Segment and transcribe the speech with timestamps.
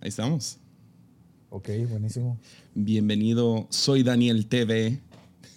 [0.00, 0.58] Ahí estamos.
[1.50, 2.38] Ok, buenísimo.
[2.74, 5.00] Bienvenido, soy Daniel TV.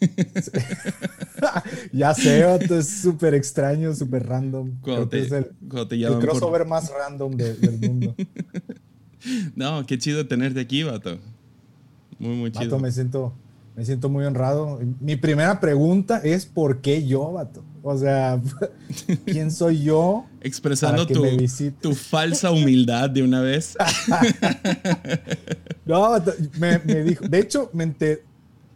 [1.93, 4.71] ya sé, esto es súper extraño, súper random.
[4.82, 8.16] Cuando te, es el, cuando te el llaman por- crossover más random de- del mundo.
[9.56, 11.18] No, qué chido tenerte aquí, vato.
[12.20, 12.66] Muy, muy chido.
[12.66, 13.34] Vato, me siento,
[13.76, 14.80] me siento muy honrado.
[15.00, 17.64] Mi primera pregunta es ¿por qué yo, vato?
[17.82, 18.40] O sea,
[19.26, 20.26] ¿quién soy yo?
[20.42, 21.23] Expresando tu,
[21.82, 23.76] tu falsa humildad de una vez.
[25.86, 27.28] No, vato, me, me dijo.
[27.28, 28.22] De hecho, me, enter-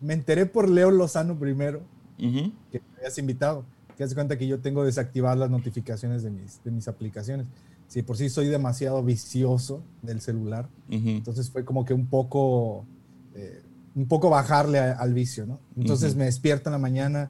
[0.02, 1.82] me enteré por Leo Lozano primero
[2.20, 2.52] Ujú.
[2.72, 3.64] que me habías invitado.
[3.98, 7.48] Que hace cuenta que yo tengo desactivadas las notificaciones de mis, de mis aplicaciones.
[7.88, 11.10] Si por sí soy demasiado vicioso del celular, Ujú.
[11.10, 12.86] entonces fue como que un poco,
[13.34, 13.62] eh,
[13.98, 15.60] un poco bajarle a- al vicio, ¿no?
[15.76, 17.30] Entonces me despierto en la mañana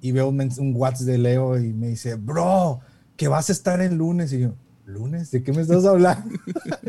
[0.00, 2.80] y veo un, un WhatsApp de Leo y me dice, bro,
[3.16, 4.32] que vas a estar el lunes.
[4.32, 4.54] Y yo,
[4.84, 5.30] ¿lunes?
[5.30, 6.28] ¿De qué me estás hablando?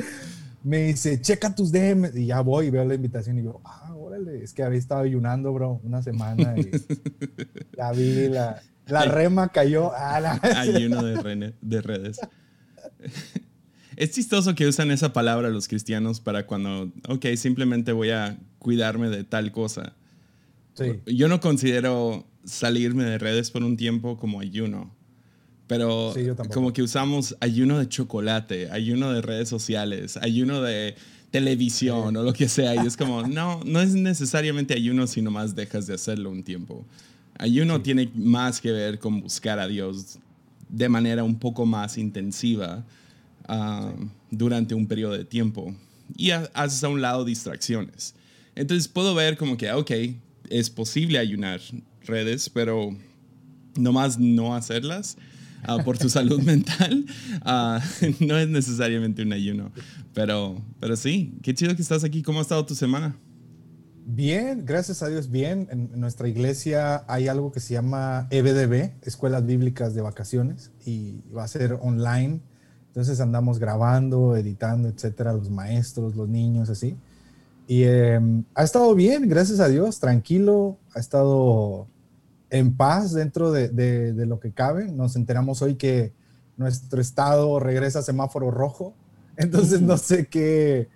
[0.63, 2.16] me dice, checa tus DMs.
[2.16, 5.02] Y ya voy y veo la invitación y yo, ah, órale, es que había estado
[5.02, 6.72] ayunando, bro, una semana y
[7.77, 9.91] ya vi la, la rema cayó.
[9.96, 12.20] Ah, la- Hay uno de, de redes.
[13.98, 19.10] Es chistoso que usan esa palabra los cristianos para cuando, ok, simplemente voy a cuidarme
[19.10, 19.93] de tal cosa.
[20.74, 24.93] Sí, Yo no considero salirme de redes por un tiempo como ayuno,
[25.68, 30.96] pero Sí, como que usamos ayuno de chocolate, ayuno de redes sociales, ayuno de
[31.32, 35.55] televisión o lo que sea, y es como, no, no es necesariamente ayuno si nomás
[35.55, 36.85] dejas de hacerlo un tiempo.
[37.38, 40.20] Ayuno tiene más que ver con buscar a Dios
[40.70, 42.85] de manera un poco más intensiva
[43.48, 43.93] ah,
[44.32, 45.74] durante un periodo de tiempo
[46.15, 48.15] y ha- haces a un lado distracciones.
[48.55, 49.91] Entonces puedo ver como que, ok,
[50.49, 51.60] es posible ayunar
[52.05, 52.96] redes, pero
[53.76, 55.18] nomás no hacerlas
[55.63, 57.05] ah, por tu salud mental
[57.41, 57.82] ah,
[58.20, 59.71] no es necesariamente un ayuno.
[60.13, 62.21] Pero, pero sí, qué chido que estás aquí.
[62.21, 63.18] ¿Cómo ha estado tu semana?
[64.07, 65.68] Bien, gracias a Dios, bien.
[65.72, 71.23] En, en nuestra iglesia hay algo que se llama EBDB, Escuelas Bíblicas de Vacaciones, y
[71.35, 72.39] va a ser online.
[72.95, 76.95] Entonces andamos grabando, editando, etcétera, los maestros, los niños, así.
[77.67, 78.22] Y eh,
[78.53, 81.88] ha estado bien, gracias a Dios, tranquilo, ha estado
[82.50, 84.89] en paz dentro de, de- de lo que cabe.
[84.94, 86.13] Nos enteramos hoy que
[86.56, 88.94] nuestro estado regresa a semáforo rojo,
[89.35, 90.88] entonces no sé qué,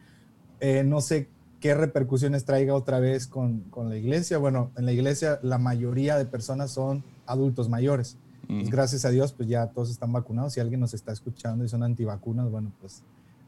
[0.62, 1.28] eh, no sé
[1.60, 4.38] qué repercusiones traiga otra vez con, con la iglesia.
[4.38, 8.16] Bueno, en la iglesia la mayoría de personas son adultos mayores.
[8.50, 10.54] Pues gracias a Dios, pues ya todos están vacunados.
[10.54, 13.04] Si alguien nos está escuchando y son antivacunas, bueno, pues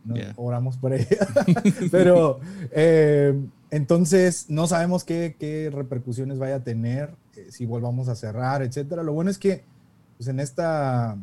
[0.05, 0.33] no, Yeah.
[0.37, 1.27] oramos por ella.
[1.91, 2.39] Pero
[2.71, 3.33] eh,
[3.71, 9.01] entonces no sabemos qué, qué repercusiones vaya a tener, eh, si volvamos a cerrar, etcétera.
[9.03, 9.63] Lo bueno es que
[10.17, 11.17] pues en esta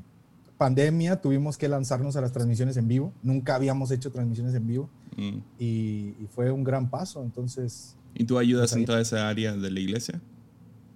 [0.57, 3.13] pandemia tuvimos que lanzarnos a las transmisiones en vivo.
[3.23, 5.39] Nunca habíamos hecho transmisiones en vivo Mm.
[5.59, 7.23] y, y fue un gran paso.
[7.25, 10.21] Entonces, ¿Y tú ayudas Pues en toda esa área de la iglesia?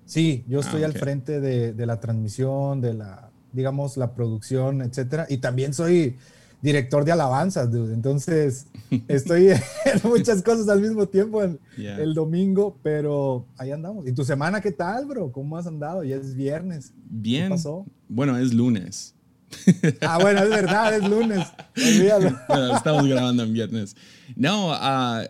[0.05, 0.99] Sí, yo estoy Ah, al ok.
[0.99, 5.27] frente de, de la transmisión, de la, digamos, la producción, etcétera.
[5.29, 6.17] Y también soy
[6.61, 7.93] director de alabanzas, dude.
[7.93, 8.67] Entonces,
[9.09, 9.61] estoy en
[10.05, 11.97] muchas cosas al mismo tiempo el, Yeah.
[12.01, 14.07] el domingo, pero ahí andamos.
[14.07, 15.33] ¿Y tu semana qué tal, bro?
[15.33, 16.05] ¿Cómo has andado?
[16.05, 16.93] Ya es viernes.
[17.05, 17.45] Bien.
[17.45, 17.85] ¿Qué pasó?
[18.09, 19.15] Bueno, es lunes.
[20.01, 21.47] Ah, bueno, es verdad, es lunes.
[21.77, 22.31] Olvídalo.
[22.49, 23.97] Bueno, estamos grabando en viernes.
[24.37, 25.25] No, ah,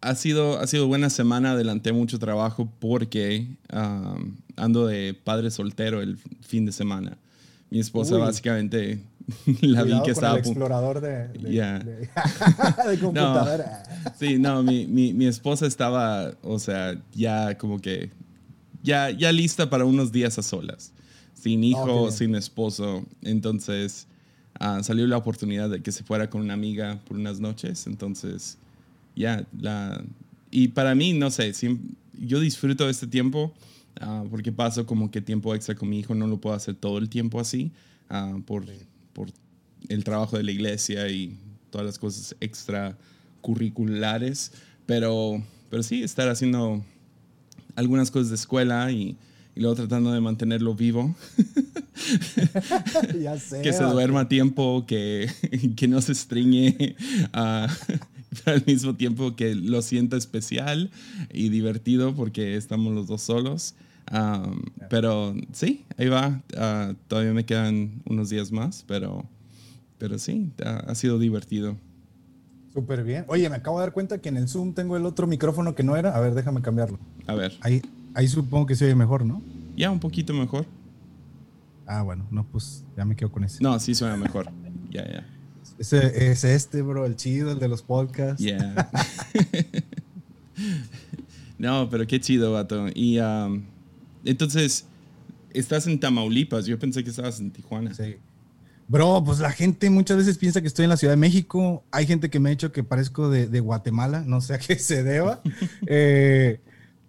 [0.00, 1.52] ha, sido, ha sido buena semana.
[1.52, 4.16] Adelanté mucho trabajo porque ah,
[4.56, 7.16] ando de padre soltero el fin de semana.
[7.70, 8.20] Mi esposa Uy.
[8.22, 9.00] básicamente
[9.60, 10.34] la vi Cuidado que con estaba...
[10.34, 11.78] el explorador de, de, Ya.
[11.80, 12.08] de-
[12.90, 13.82] de computadora.
[14.18, 18.10] Sí, no, mi, mi, mi esposa estaba, o sea, ya como que,
[18.82, 20.92] ya, ya lista para unos días a solas,
[21.34, 23.04] sin hijo, sin esposo.
[23.22, 24.06] Entonces
[24.58, 27.86] ah, salió la oportunidad de que se fuera con una amiga por unas noches.
[27.86, 28.56] Entonces,
[29.18, 30.02] ya, la...
[30.50, 31.78] Y para mí, no sé, siem-
[32.18, 33.52] yo disfruto este tiempo
[34.00, 36.98] ah, porque paso como que tiempo extra con mi hijo, no lo puedo hacer todo
[36.98, 37.70] el tiempo así
[38.08, 38.64] ah, por,
[39.12, 39.28] por
[39.88, 41.36] el trabajo de la iglesia y
[41.70, 44.52] todas las cosas extracurriculares,
[44.86, 46.84] pero, pero sí, estar haciendo
[47.76, 49.16] algunas cosas de escuela y,
[49.54, 51.14] y luego tratando de mantenerlo vivo,
[53.22, 53.60] ya sé.
[53.62, 55.30] que se duerma a tiempo, que,
[55.76, 56.96] que no se estriñe,
[57.32, 57.68] ah,
[58.30, 60.90] pero al mismo tiempo que lo sienta especial
[61.32, 63.74] y divertido porque estamos los dos solos.
[64.10, 66.40] Um, pero sí, ahí va.
[66.56, 69.24] Ah, todavía me quedan unos días más, pero,
[69.98, 71.76] pero sí, ha- ha sido divertido.
[72.72, 73.24] Súper bien.
[73.28, 75.82] Oye, me acabo de dar cuenta que en el Zoom tengo el otro micrófono que
[75.82, 76.16] no era.
[76.16, 76.98] A ver, déjame cambiarlo.
[77.26, 77.82] A ver, Ahí,
[78.14, 79.42] ahí supongo que se oye mejor, ¿no?
[79.76, 80.66] ya un poquito mejor.
[81.86, 83.62] Ah, bueno, no, pues ya me quedo con ese.
[83.62, 84.48] No, sí suena mejor.
[84.90, 85.26] Ya, ya.
[85.78, 88.42] Ese, es este, bro, el chido, el de los podcasts.
[88.42, 88.90] Yeah.
[91.58, 92.86] no, pero qué chido, vato.
[92.94, 93.62] Y um,
[94.24, 94.86] entonces,
[95.52, 96.66] estás en Tamaulipas.
[96.66, 97.94] Yo pensé que estabas en Tijuana.
[97.94, 98.16] Sí.
[98.88, 101.84] Bro, pues la gente muchas veces piensa que estoy en la Ciudad de México.
[101.92, 104.24] Hay gente que me ha dicho que parezco de, Guatemala.
[104.26, 105.40] No sé a qué se deba.
[105.86, 106.60] Eh,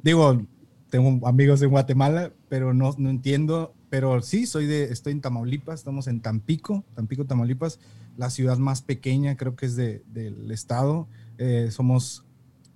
[0.04, 0.45] digo,
[0.89, 3.74] tengo amigos en Guatemala, pero no, no entiendo.
[3.89, 5.80] Pero sí, soy de, estoy en Tamaulipas.
[5.80, 7.80] Estamos en Tampico, Tampico, Tamaulipas
[8.19, 11.07] la ciudad más pequeña, creo que es de, del estado.
[11.38, 12.25] Eh, somos,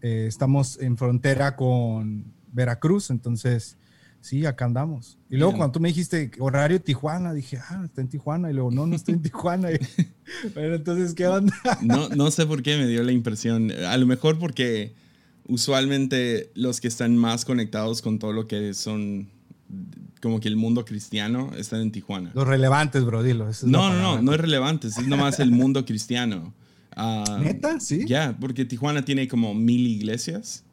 [0.01, 3.77] eh, estamos en frontera con Veracruz, entonces
[4.21, 5.19] sí, acá andamos.
[5.29, 8.51] Y luego cuando tú me dijiste horario Tijuana, dije, ah, está en Tijuana.
[8.51, 9.67] Y luego, no, no estoy en Tijuana.
[10.55, 11.53] bueno, entonces, ¿qué onda?
[11.81, 13.69] no, no sé por qué me dio la impresión.
[13.71, 14.95] A lo mejor porque
[15.45, 19.27] usualmente los que están más conectados con todo lo que son
[20.23, 22.31] como que el mundo cristiano está en Tijuana.
[22.33, 23.51] Los relevantes, bro, dilo.
[23.63, 26.53] no, no, no, no es relevante, es nomás el mundo cristiano.
[26.95, 27.81] Uh, ¿Neta?
[27.81, 28.05] Sí.
[28.07, 30.63] Ya, porque Tijuana tiene como mil iglesias.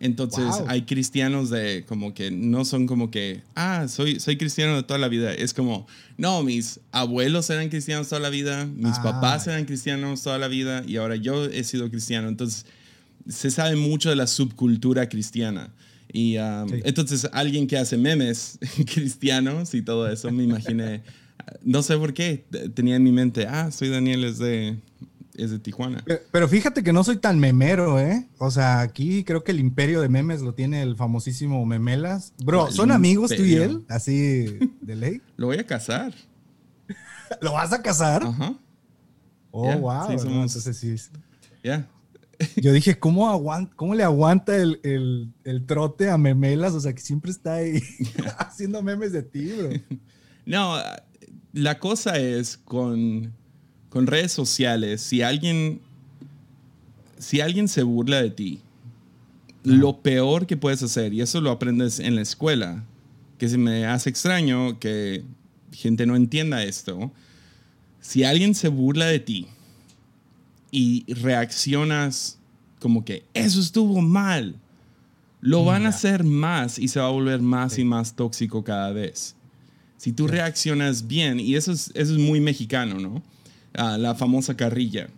[0.00, 4.82] Entonces hay cristianos de como que no son como que, ah, soy, soy cristiano de
[4.82, 5.32] toda la vida.
[5.32, 9.02] Es como, no, mis abuelos eran cristianos toda la vida, mis ah.
[9.04, 12.26] papás eran cristianos toda la vida y ahora yo he sido cristiano.
[12.26, 12.66] Entonces
[13.28, 15.70] se sabe mucho de la subcultura cristiana.
[16.12, 18.58] Y um, entonces alguien que hace memes
[18.92, 21.02] cristianos y todo eso, me imaginé,
[21.62, 24.78] no sé por qué, tenía en mi mente, ah, soy Daniel, es de,
[25.34, 26.04] es de Tijuana.
[26.30, 28.28] Pero, fíjate que no soy tan memero, ¿eh?
[28.38, 32.32] O sea, aquí creo que el imperio de memes lo tiene el famosísimo Memelas.
[32.44, 33.84] Bro, ¿son amigos tú y él?
[33.88, 35.22] Así de ley.
[35.36, 36.12] lo voy a casar.
[37.40, 38.24] ¿Lo vas a casar?
[38.24, 38.54] Ajá.
[39.52, 40.10] Oh, wow.
[40.10, 40.56] Sí, somos...
[40.56, 40.96] entonces sí.
[41.62, 41.88] Ya.
[42.56, 45.32] Yo dije, ¿cómo, aguanta, cómo le aguanta el,
[45.66, 46.74] trote a memelas?
[46.74, 47.82] O sea, que siempre está ahí
[48.38, 49.70] haciendo memes de ti, bro.
[50.46, 50.74] No,
[51.52, 53.32] la cosa es con,
[53.88, 55.80] con redes sociales, si alguien,
[57.18, 58.60] si alguien se burla de ti,
[59.62, 62.82] lo peor que puedes hacer, y eso lo aprendes en la escuela,
[63.38, 65.22] que se me hace extraño que
[65.72, 67.12] gente no entienda esto,
[68.00, 69.46] si alguien se burla de ti,
[70.70, 72.38] y reaccionas
[72.78, 74.56] como que eso estuvo mal,
[75.40, 78.90] lo van a hacer más y se va a volver más y más tóxico cada
[78.92, 79.36] vez.
[79.96, 83.22] Si tú reaccionas bien, y eso es, eso es muy mexicano, ¿no?
[83.74, 85.08] La famosa carrilla.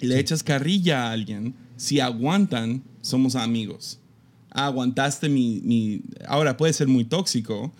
[0.00, 4.00] Le echas carrilla a alguien, si aguantan, somos amigos.
[4.50, 6.02] Ah, aguantaste mi, mi...
[6.26, 7.72] Ahora puede ser muy tóxico,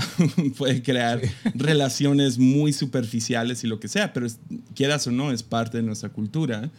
[0.58, 1.20] puede crear
[1.54, 4.26] relaciones muy superficiales y lo que sea, pero
[4.74, 6.70] quieras o no, es parte de nuestra cultura.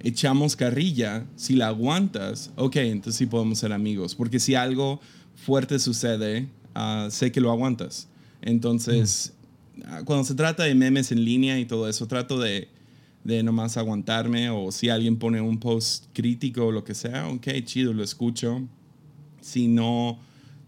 [0.00, 5.00] Echamos carrilla, si la aguantas, ok, entonces sí podemos ser amigos, porque si algo
[5.34, 8.08] fuerte sucede, ah, sé que lo aguantas.
[8.40, 9.34] Entonces,
[9.84, 12.68] ah, cuando se trata de memes en línea y todo eso, trato de,
[13.24, 17.48] de nomás aguantarme o si alguien pone un post crítico o lo que sea, ok,
[17.64, 18.62] chido, lo escucho.
[19.42, 20.18] Si no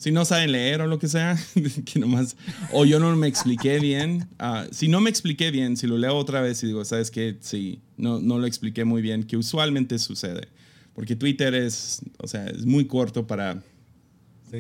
[0.03, 1.39] si no saben leer o lo que sea,
[1.85, 2.37] que nomás,
[2.73, 4.27] o yo no me expliqué bien.
[4.41, 7.37] Ah, si no me expliqué bien, si lo leo otra vez y digo, ¿sabes qué?
[7.39, 10.49] Sí, no, no lo expliqué muy bien, que usualmente sucede.
[10.93, 13.63] Porque Twitter es, o sea, es muy corto para,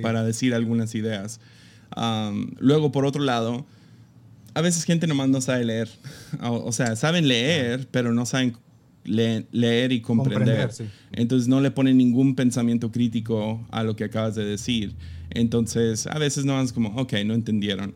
[0.00, 1.40] para decir algunas ideas.
[2.60, 3.66] luego, por otro lado,
[4.54, 5.88] a veces gente nomás no sabe leer.
[6.40, 8.56] O, sea, saben leer, pero no saben
[9.04, 10.70] leer y comprender.
[11.10, 14.94] Entonces no le ponen ningún pensamiento crítico a lo que acabas de decir.
[15.34, 17.94] Entonces, a veces no es como, ok, no entendieron.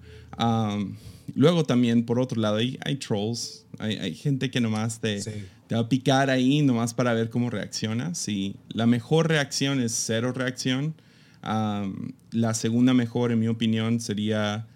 [1.35, 5.83] luego también, por otro lado, hay, hay trolls, hay, gente que nomás te, te, va
[5.83, 8.29] a picar ahí nomás para ver cómo reaccionas.
[8.29, 10.95] Y la mejor reacción es cero reacción.
[11.43, 14.67] la segunda mejor, en mi opinión, sería,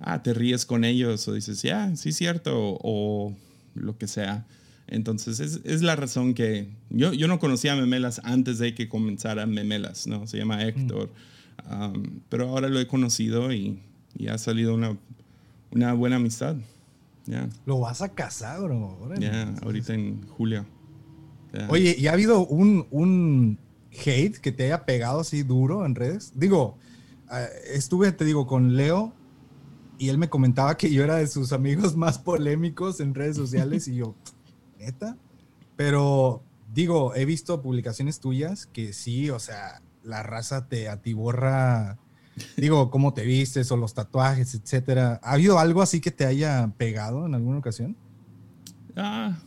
[0.00, 3.34] ah, te ríes con ellos o dices, ya, sí, cierto, o,
[3.74, 4.46] lo que sea.
[4.88, 8.88] Entonces, es, es, la razón que yo, yo no conocía a Memelas antes de que
[8.88, 10.26] comenzara Memelas, ¿no?
[10.26, 11.12] Se llama Héctor
[12.28, 13.80] pero ahora lo he conocido y,
[14.28, 14.96] ha salido una,
[15.70, 16.56] una buena amistad.
[17.64, 18.98] Lo vas a casar, bro.
[19.18, 20.66] Ya, ahorita en julio.
[21.68, 23.58] Oye, ¿y ha habido un, un
[23.90, 26.32] hate que te haya pegado así duro en redes?
[26.34, 26.76] Digo,
[27.28, 29.12] ah, estuve, te digo, con Leo
[29.98, 33.86] y él me comentaba que yo era de sus amigos más polémicos en redes sociales
[33.88, 34.14] y yo,
[34.78, 35.16] neta.
[35.76, 41.98] Pero digo, he visto publicaciones tuyas que sí, o sea, la raza te atiborra,
[42.56, 45.20] digo, cómo te vistes o los tatuajes, etcétera.
[45.22, 47.96] ¿Ha habido algo así que te haya pegado en alguna ocasión?
[48.96, 49.38] Ah,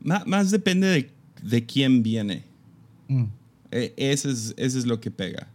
[0.00, 1.12] más, depende
[1.42, 2.44] de, quién viene.
[3.08, 3.24] Mm.
[3.70, 5.48] E, eso, es, es lo que pega.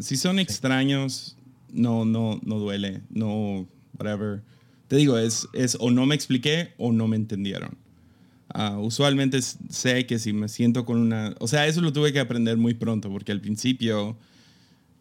[0.00, 1.36] Si son extraños,
[1.72, 3.66] no, no, no duele, no,
[3.98, 4.42] whatever.
[4.88, 7.76] te digo, es, es o no me expliqué o no me entendieron.
[8.54, 11.34] Ah, usualmente sé que si me siento con una...
[11.38, 14.16] O sea, eso lo tuve que aprender muy pronto, porque al principio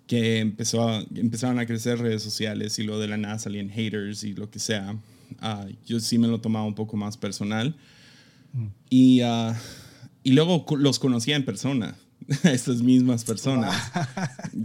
[0.05, 4.33] que empezó empezaron a crecer redes sociales y lo de la nada salían haters y
[4.33, 4.95] lo que sea,
[5.39, 7.75] ah, yo sí me lo tomaba un poco más personal.
[8.53, 8.65] Mm.
[8.89, 9.55] Y, ah,
[10.23, 11.95] y luego los conocía en persona,
[12.43, 13.91] estas mismas personas,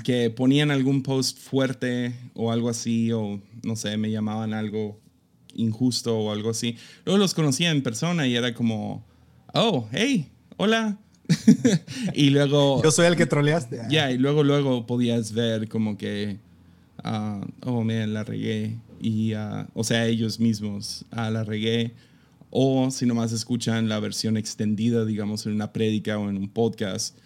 [0.05, 5.02] que ponían algún post fuerte o algo así, o no sé, me llamaban algo
[5.55, 6.77] injusto o algo así.
[7.05, 9.05] Luego los conocía en persona y era como,
[9.55, 10.99] oh, hey, hola.
[12.15, 12.83] y luego...
[12.83, 13.83] Yo soy el que troleaste.
[13.91, 16.39] Ya, y luego, luego podías ver como que,
[17.05, 18.79] uh, oh, me la regué.
[19.01, 21.95] Y, uh, o sea, ellos mismos, ah, la regué.
[22.51, 27.17] O si nomás escuchan la versión extendida, digamos, en una prédica o en un podcast,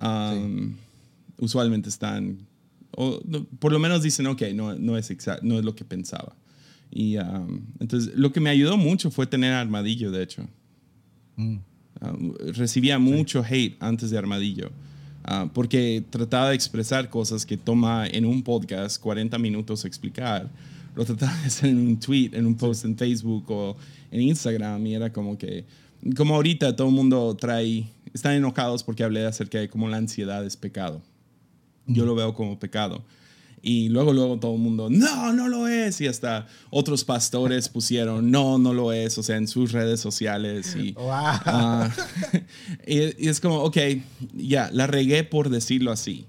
[0.00, 0.76] um,
[1.38, 2.46] usualmente están,
[2.90, 3.20] o
[3.58, 5.10] por lo menos dicen, ok, no, no, es
[5.42, 6.36] no es lo que pensaba.
[6.96, 10.46] Y um, entonces lo que me ayudó mucho fue tener Armadillo, de hecho.
[11.34, 11.56] Mm.
[12.00, 14.70] Um, recibía mucho hate antes de Armadillo.
[15.28, 20.48] Uh, porque trataba de expresar cosas que toma en un podcast 40 minutos explicar.
[20.94, 23.76] Lo trataba de hacer en un tweet, en un post en Facebook o
[24.12, 25.64] en Instagram y era como que,
[26.16, 30.46] como ahorita todo el mundo trae, están enojados porque hablé acerca de cómo la ansiedad
[30.46, 31.02] es pecado.
[31.88, 32.06] Yo mm.
[32.06, 33.02] lo veo como pecado.
[33.66, 35.98] Y luego, luego todo el mundo, no, no lo es.
[36.02, 40.76] Y hasta otros pastores pusieron, no, no lo es, o sea, en sus redes sociales.
[40.76, 41.90] Y, ah,
[42.86, 43.78] y, es como, ok,
[44.34, 46.26] ya, la regué por decirlo así.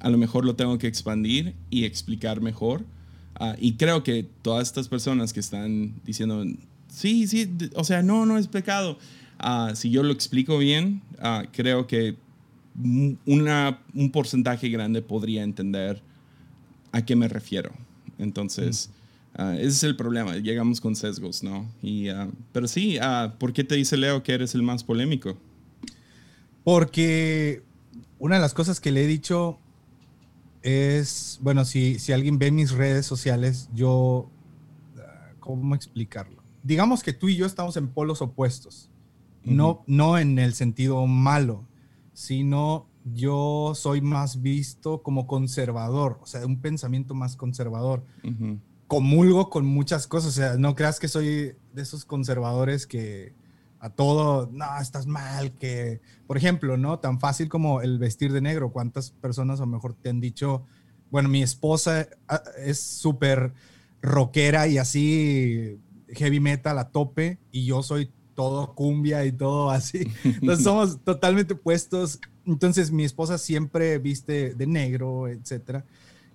[0.00, 2.86] A lo mejor lo tengo que expandir y explicar mejor.
[3.34, 6.42] Ah, y creo que todas estas personas que están diciendo,
[6.88, 8.96] sí, sí, o sea, no, no es pecado.
[9.44, 11.02] Uh, si yo lo explico bien,
[11.52, 12.16] creo que
[13.26, 16.00] una, un porcentaje grande podría entender
[16.92, 17.72] a qué me refiero.
[18.18, 18.90] Entonces,
[19.34, 20.36] ah, ese es el problema.
[20.36, 21.66] Llegamos con sesgos, ¿no?
[21.82, 25.36] Y, ah, pero sí, uh, ¿por qué te dice Leo que eres el más polémico?
[26.62, 27.62] Porque
[28.18, 29.58] una de las cosas que le he dicho
[30.62, 34.30] es, bueno, si, si alguien ve mis redes sociales, yo,
[35.40, 36.40] ¿cómo explicarlo?
[36.62, 38.88] Digamos que tú y yo estamos en polos opuestos.
[39.44, 41.66] no, no en el sentido malo,
[42.12, 48.04] sino yo soy más visto como conservador, o sea, un pensamiento más conservador.
[48.86, 53.34] Comulgo con muchas cosas, o sea, no creas que soy de esos conservadores que
[53.80, 57.00] a todo, no, estás mal, que, por ejemplo, ¿no?
[57.00, 60.64] Tan fácil como el vestir de negro, ¿cuántas personas a lo mejor te han dicho,
[61.10, 63.54] bueno, mi esposa ah, es súper
[64.00, 70.10] rockera y así heavy metal a tope y yo soy todo cumbia y todo así.
[70.24, 75.84] Entonces somos totalmente puestos entonces mi esposa siempre viste de negro, etcétera.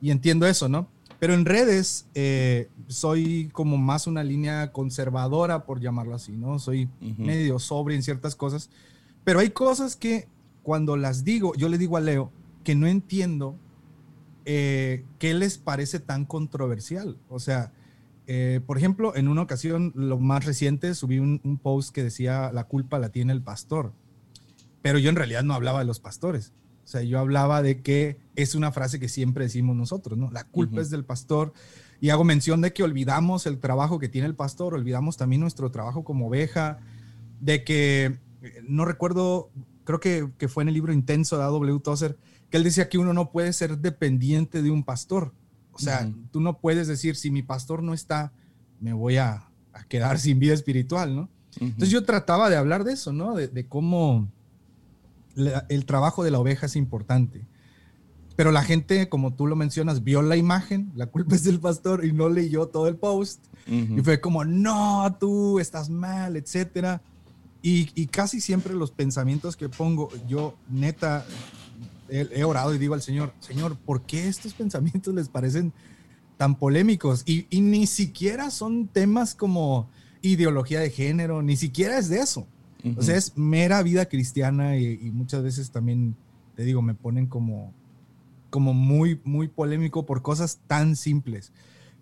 [0.01, 0.87] Y entiendo eso, ¿no?
[1.19, 6.59] Pero en redes eh, soy como más una línea conservadora, por llamarlo así, ¿no?
[6.59, 8.69] Soy medio sobre en ciertas cosas.
[9.23, 10.27] Pero hay cosas que
[10.61, 12.31] cuando las digo, yo le digo a Leo
[12.63, 13.55] que no entiendo
[14.45, 17.17] eh, qué les parece tan controversial.
[17.29, 17.71] O sea,
[18.27, 22.65] eh, por ejemplo, en una ocasión, lo más reciente, subí un post que decía, la
[22.65, 23.91] culpa la tiene el pastor
[24.81, 26.53] pero yo en realidad no hablaba de los pastores.
[26.83, 30.31] O sea, yo hablaba de que es una frase que siempre decimos nosotros, ¿no?
[30.31, 31.51] La culpa es del pastor.
[31.99, 35.69] Y hago mención de que olvidamos el trabajo que tiene el pastor, olvidamos también nuestro
[35.69, 36.79] trabajo como oveja,
[37.41, 39.49] de que, eh, no recuerdo,
[39.83, 41.79] creo que, que fue en el libro Intenso de A.W.
[41.79, 42.17] Tozer,
[42.49, 45.33] que él decía que uno no puede ser dependiente de un pastor.
[45.73, 48.31] O sea, tú no puedes decir, si mi pastor no está,
[48.79, 51.29] me voy a, a quedar sin vida espiritual, ¿no?
[51.59, 53.35] Entonces yo trataba de hablar de eso, ¿no?
[53.35, 54.31] De, de cómo
[55.69, 57.45] el trabajo de la oveja es importante.
[58.37, 62.05] Pero la gente, como tú lo mencionas, vio la imagen, la culpa es del pastor
[62.05, 63.43] y no leyó todo el post.
[63.67, 67.01] Y fue como, no, tú estás mal, etcétera.
[67.63, 71.25] Y, casi siempre los pensamientos que pongo, yo neta
[72.09, 75.73] he, orado y digo al Señor, Señor, ¿por qué estos pensamientos les parecen
[76.37, 77.23] tan polémicos?
[77.25, 79.89] Y, y ni siquiera son temas como
[80.21, 82.47] ideología de género, ni siquiera es de eso.
[82.95, 86.15] O sea, es mera vida cristiana y, muchas veces también,
[86.55, 87.73] te digo, me ponen como,
[88.49, 91.51] como muy, muy polémico por cosas tan simples.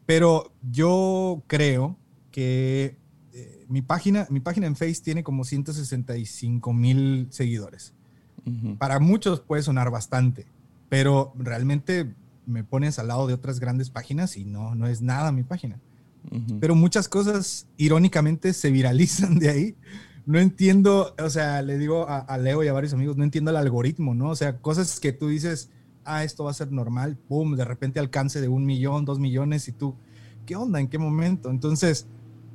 [0.06, 1.98] Pero yo creo
[2.32, 2.98] que
[3.34, 7.94] eh, mi, página, mi página en Face tiene como 165 mil seguidores.
[8.78, 10.46] Para muchos puede sonar bastante,
[10.88, 12.14] pero realmente
[12.46, 15.80] me pones al lado de otras grandes páginas y no, no es nada mi página.
[16.60, 19.76] Pero muchas cosas irónicamente se viralizan de ahí
[20.26, 23.58] no entiendo, o sea, le digo a, Leo y a varios amigos, no entiendo el
[23.58, 24.30] algoritmo, ¿no?
[24.30, 25.70] O sea, cosas que tú dices,
[26.04, 29.68] ah, esto va a ser normal, pum, de repente alcance de un millón, dos millones
[29.68, 29.96] y tú,
[30.46, 30.80] ¿qué onda?
[30.80, 31.50] ¿En qué momento?
[31.50, 32.08] Entonces,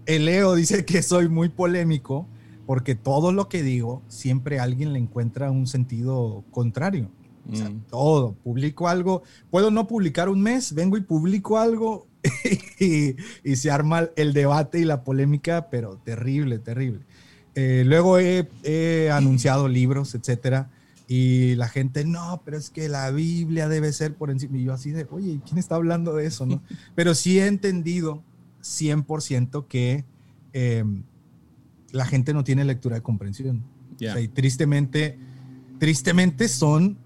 [0.06, 2.26] el Leo dice que soy muy polémico
[2.66, 7.10] porque todo lo que digo siempre alguien le encuentra un sentido contrario.
[7.50, 7.86] O sea, mm.
[7.90, 8.34] todo.
[8.44, 12.06] Publico algo, puedo no publicar un mes, vengo y publico algo
[12.78, 17.00] y, se arma el debate y la polémica, pero terrible, terrible.
[17.54, 20.71] Eh, luego he, he, anunciado libros, etcétera,
[21.09, 24.59] y la gente, no, pero es que la Biblia debe ser por encima.
[24.59, 26.47] Y yo así de, oye, ¿quién está hablando de eso?
[26.47, 26.62] No?
[26.95, 28.23] pero sí he entendido
[28.62, 30.04] 100% que
[30.52, 31.02] em,
[31.90, 33.64] la gente no tiene lectura de comprensión.
[33.99, 35.19] y tristemente,
[35.78, 36.97] tristemente son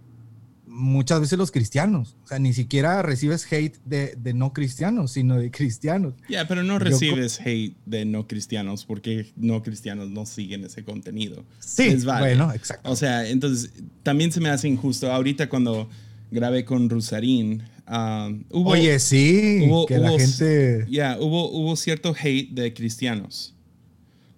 [0.74, 2.16] muchas veces los cristianos.
[2.24, 6.14] O sea, ni siquiera recibes hate de, de no cristianos, sino de cristianos.
[6.28, 11.44] Ya, pero no recibes hate de no cristianos porque no cristianos no siguen ese contenido.
[11.60, 12.90] Sí, bueno, exacto.
[12.90, 15.10] O sea, entonces también se me hace injusto.
[15.10, 15.88] Ahorita cuando
[16.30, 18.70] grabé con Rusarín, ah, hubo...
[18.70, 20.86] Oye, sí, que la gente...
[20.90, 23.54] Ya, hubo, hubo cierto hate de cristianos.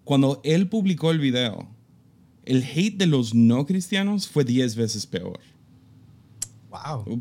[0.05, 1.69] Cuando él publicó el video,
[2.45, 5.40] el hate de los no cristianos fue 10 veces peor.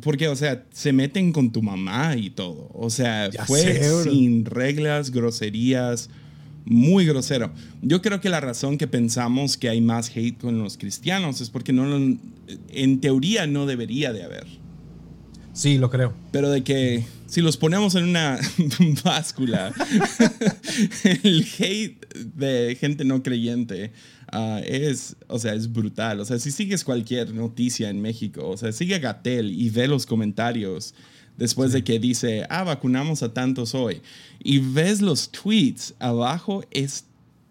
[0.02, 2.70] Porque, o sea, se meten con tu mamá y todo.
[2.74, 6.10] O sea, fue sin reglas, groserías,
[6.66, 7.52] muy grosero.
[7.82, 11.50] Yo creo que la razón que pensamos que hay más hate con los cristianos es
[11.50, 11.96] porque no,
[12.70, 14.46] en teoría no debería de haber.
[15.54, 16.14] Sí, lo creo.
[16.32, 18.38] Pero de que si los ponemos en una
[19.04, 19.74] báscula,
[21.24, 23.94] el hate de gente no creyente
[24.38, 26.20] Ah, es, o sea, es brutal.
[26.20, 30.06] O sea, si sigues cualquier noticia en México, o sea, sigue Gatel y ve los
[30.06, 30.94] comentarios
[31.38, 34.02] después de que dice, ah, vacunamos a tantos hoy,
[34.44, 37.06] y ves los tweets abajo, es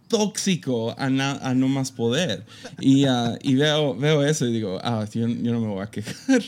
[0.09, 2.45] tóxico a, no más poder.
[2.81, 6.43] Y, ah, y, veo, veo eso y digo, ah, yo, no me voy a quejar.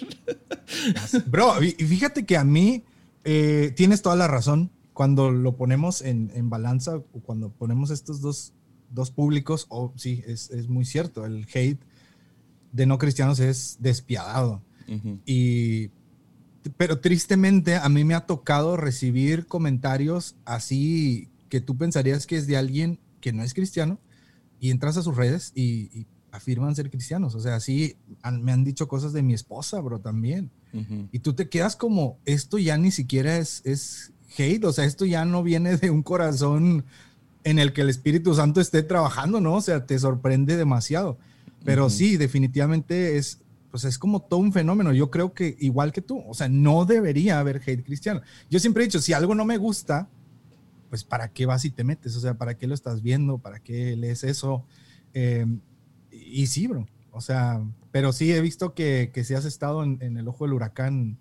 [1.28, 2.84] Bro, y fíjate que a mí
[3.24, 4.70] eh, tienes toda la razón.
[4.92, 8.52] Cuando lo ponemos en, en balanza, o cuando ponemos estos dos
[8.90, 11.80] dos públicos, o sí, es, es, muy cierto, el hate
[12.72, 14.62] de no cristianos es despiadado.
[15.24, 15.90] Y,
[16.76, 22.46] pero tristemente a mí me ha tocado recibir comentarios así que tú pensarías que es
[22.46, 23.98] de alguien que no es cristiano
[24.60, 27.34] y entras a sus redes y, afirman ser cristianos.
[27.34, 27.96] O sea, así
[28.42, 30.50] me han dicho cosas de mi esposa, bro, también.
[31.10, 35.06] Y tú te quedas como, esto ya ni siquiera es, es hate, o sea, esto
[35.06, 36.84] ya no viene de un corazón
[37.46, 39.54] en el que el Espíritu Santo esté trabajando, ¿no?
[39.54, 41.16] O sea, te sorprende demasiado.
[41.64, 43.38] Pero sí, definitivamente es,
[43.70, 44.92] pues es como todo un fenómeno.
[44.92, 48.20] Yo creo que igual que tú, o sea, no debería haber hate cristiano.
[48.50, 50.08] Yo siempre he dicho, si algo no me gusta,
[50.88, 52.16] pues ¿para qué vas y te metes?
[52.16, 53.38] O sea, ¿para qué lo estás viendo?
[53.38, 54.64] ¿Para qué lees eso?
[55.14, 55.60] Em,
[56.10, 56.88] y sí, bro.
[57.12, 60.54] O sea, pero sí he visto que, que sí has estado en, el ojo del
[60.54, 61.16] huracán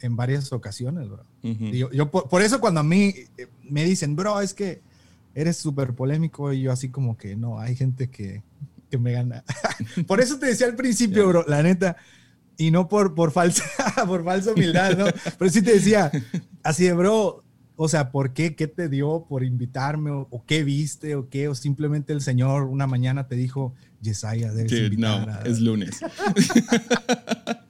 [0.00, 1.24] en varias ocasiones, bro.
[1.42, 4.82] yo, por, eso cuando a mí eh, me dicen, bro, es que
[5.36, 8.42] eres súper polémico y yo así como que no, hay gente que,
[8.90, 9.44] que me gana.
[10.06, 11.96] por eso te decía al principio, bro, la neta,
[12.56, 13.62] y no por, por, falsa,
[14.06, 15.04] por falsa humildad, ¿no?
[15.38, 16.10] Pero sí te decía,
[16.62, 17.44] así de, bro,
[17.76, 18.56] o sea, ¿por qué?
[18.56, 20.10] ¿Qué te dio por invitarme?
[20.10, 21.14] ¿O, qué viste?
[21.14, 21.48] ¿O qué?
[21.48, 26.00] ¿O simplemente el Señor una mañana te dijo, Yesaya, debes invitar no, es lunes.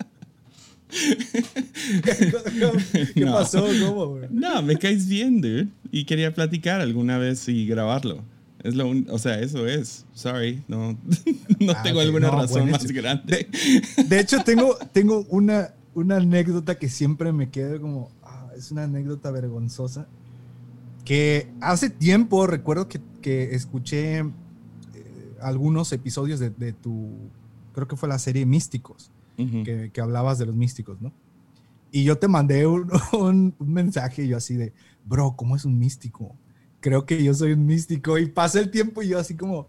[3.14, 3.66] ¿Qué, pasó?
[3.84, 5.68] ¿Cómo, No, me caes bien, dude.
[5.90, 8.22] Y quería platicar alguna vez y grabarlo.
[8.62, 10.06] Es lo o sea, eso es.
[10.12, 10.98] Sorry, no,
[11.60, 13.48] no ah, tengo alguna razón más grande.
[14.08, 18.84] De, hecho, tengo, tengo una, una anécdota que siempre me queda como, ah, es una
[18.84, 20.06] anécdota vergonzosa.
[21.04, 24.24] Que hace tiempo recuerdo que, que escuché eh,
[25.40, 27.30] algunos episodios de, de, tu,
[27.72, 31.12] creo que fue la serie Místicos que, hablabas de los místicos, ¿no?
[31.92, 34.72] Y yo te mandé un, mensaje yo así de,
[35.04, 36.34] bro, ¿cómo es un místico?
[36.80, 38.18] Creo que yo soy un místico.
[38.18, 39.68] Y pasa el tiempo y yo así como,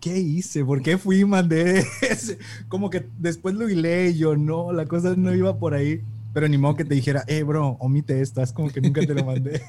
[0.00, 0.64] ¿qué hice?
[0.64, 1.84] ¿Por qué fui y mandé?
[2.68, 6.02] Como que después lo hilé y yo, no, la cosa no iba por ahí.
[6.32, 9.14] Pero ni modo que te dijera, eh, bro, omite esto, es como que nunca te
[9.14, 9.62] lo mandé.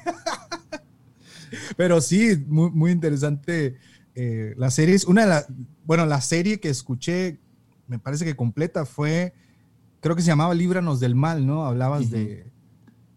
[1.76, 3.76] Pero sí, muy, muy interesante
[4.14, 4.94] eh, la serie.
[4.94, 5.46] Es una de las,
[5.84, 7.38] bueno, la serie que escuché
[7.90, 9.34] me parece que completa fue,
[10.00, 11.66] creo que se llamaba Líbranos del Mal, ¿no?
[11.66, 12.46] Hablabas de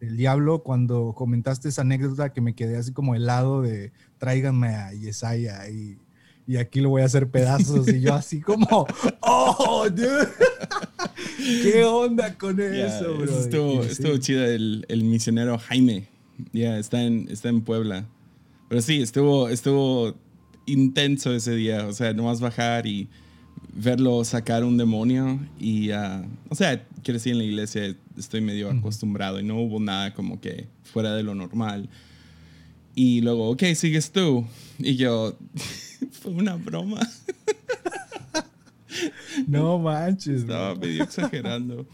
[0.01, 4.91] el diablo cuando comentaste esa anécdota que me quedé así como helado de tráiganme a
[4.91, 5.97] Yesaya y,
[6.47, 8.87] y aquí lo voy a hacer pedazos y yo así como,
[9.21, 10.27] oh, dude,
[11.37, 13.39] ¿qué onda con eso, bro?
[13.39, 16.07] Estuvo, estuvo chido el, el, misionero Jaime,
[16.51, 18.05] ya está, en, está en Puebla.
[18.67, 20.15] Pero sí, estuvo, estuvo
[20.65, 23.07] intenso ese día, o sea, nomás bajar y
[23.75, 29.39] verlo sacar un demonio y, uh, o sea, decir, en la iglesia estoy medio acostumbrado
[29.39, 31.89] y no hubo nada como que fuera de lo normal.
[32.95, 34.45] Y luego, ok, sigues tú.
[34.77, 35.37] Y yo,
[36.11, 36.99] fue una broma.
[39.47, 40.41] no manches.
[40.41, 41.87] Estaba medio exagerando.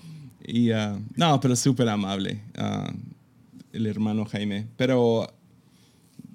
[0.46, 2.92] Y, uh, no, pero súper amable, uh,
[3.72, 4.68] el hermano Jaime.
[4.76, 5.32] Pero,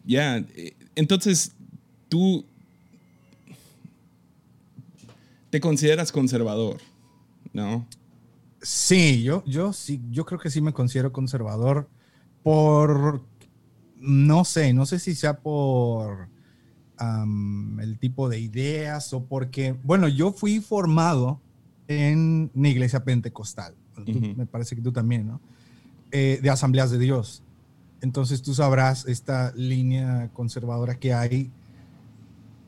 [0.04, 1.52] ya, eh, entonces,
[2.08, 2.46] tú
[5.54, 6.78] te consideras conservador,
[7.52, 7.86] ¿no?
[8.60, 11.88] Sí, yo, yo sí, yo creo que sí me considero conservador
[12.42, 13.22] por,
[14.00, 16.28] no sé, no sé si sea por
[17.80, 21.40] el tipo de ideas o porque, bueno, yo fui formado
[21.86, 25.40] en una iglesia pentecostal, me parece que tú también, ¿no?
[26.10, 27.44] Eh, de asambleas de Dios.
[28.00, 31.52] Entonces tú sabrás esta línea conservadora que hay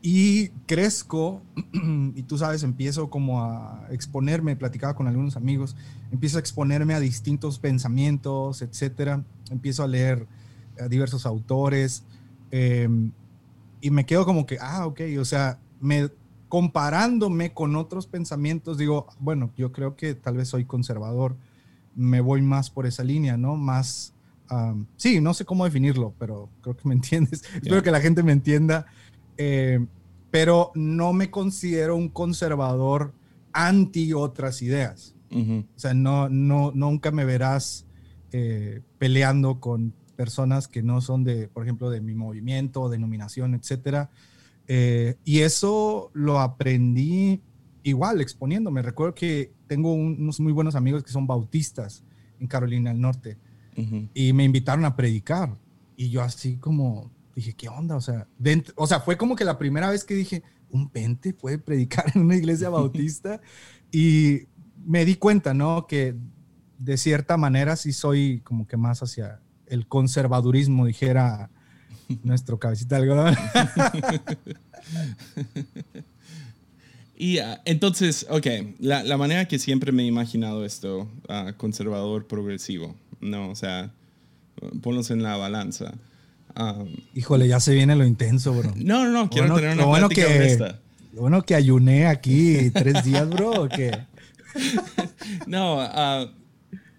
[0.03, 1.43] y crezco
[2.15, 5.77] y tú sabes, empiezo como a exponerme, platicaba con algunos amigos,
[6.13, 9.25] empiezo a exponerme a distintos pensamientos, etcétera.
[9.51, 10.27] Empiezo a leer
[10.81, 12.05] a diversos autores
[12.51, 13.11] em,
[13.81, 16.11] y me quedo como que, ah, ok, o sea, me,
[16.49, 21.37] comparándome con otros pensamientos, digo, bueno, yo creo que tal vez soy conservador,
[21.95, 23.57] me voy más por esa línea, ¿no?
[23.57, 24.15] Más,
[24.97, 27.43] sí, no sé cómo definirlo, pero creo que me entiendes.
[27.55, 28.87] Espero que la gente me entienda.
[29.37, 29.85] Eh,
[30.31, 33.15] pero no me considero un conservador
[33.53, 35.15] anti otras ideas.
[35.29, 37.87] O sea, no, no, nunca me verás
[38.33, 44.11] eh, peleando con personas que no son de, por ejemplo, de mi movimiento, denominación, etcétera.
[44.67, 47.43] Eh, y eso lo aprendí
[47.83, 48.83] igual exponiéndome.
[48.83, 52.03] Recuerdo que tengo unos muy buenos amigos que son bautistas
[52.41, 53.39] en Carolina del Norte
[54.15, 55.57] y me invitaron a predicar.
[55.97, 57.97] Y yo así como dije, ¿qué onda?
[57.97, 58.27] O sea,
[58.75, 62.23] o sea, fue como que la primera vez que dije, un pente puede predicar en
[62.23, 63.41] una iglesia bautista.
[63.93, 64.49] y
[64.85, 65.87] me di cuenta, ¿no?
[65.87, 66.17] Que
[66.79, 71.51] de cierta manera sí soy como que más hacia el conservadurismo, dijera
[72.23, 73.37] nuestro cabecita de algodón.
[77.17, 78.47] y ah, entonces, ok,
[78.79, 83.51] la, la, manera que siempre me he imaginado esto, uh, conservador progresivo, ¿no?
[83.51, 83.93] O sea,
[84.83, 85.95] ponlos en la balanza.
[86.57, 88.73] Um, Híjole, ya se viene lo intenso, bro.
[88.77, 90.81] No, no, no, quiero tener una bueno que, honesta.
[91.13, 93.69] Bueno que ayuné aquí tres días, bro,
[95.47, 96.31] no, uh,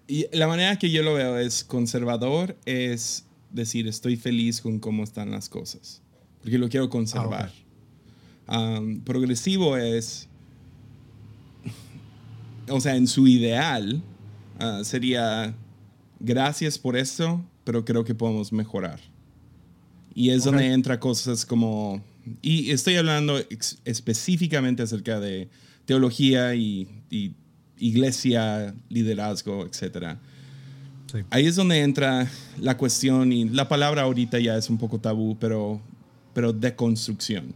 [0.06, 5.02] y la manera que yo lo veo es conservador, es decir, estoy feliz con cómo
[5.02, 6.00] están las cosas,
[6.40, 7.52] porque lo quiero conservar.
[8.46, 10.28] Ah, progresivo es,
[12.68, 14.00] o sea, en su ideal
[14.58, 15.54] ah, sería,
[16.20, 19.00] gracias por esto, pero creo que podemos mejorar.
[20.18, 22.02] Y es donde entra cosas como,
[22.42, 23.40] y estoy hablando
[23.84, 25.48] específicamente acerca de
[25.86, 27.34] teología y, y
[27.78, 30.16] iglesia, liderazgo, etc.
[31.30, 32.28] Ahí es donde entra
[32.60, 35.80] la cuestión y la palabra ahorita ya es un poco tabú, pero,
[36.34, 37.54] pero deconstrucción,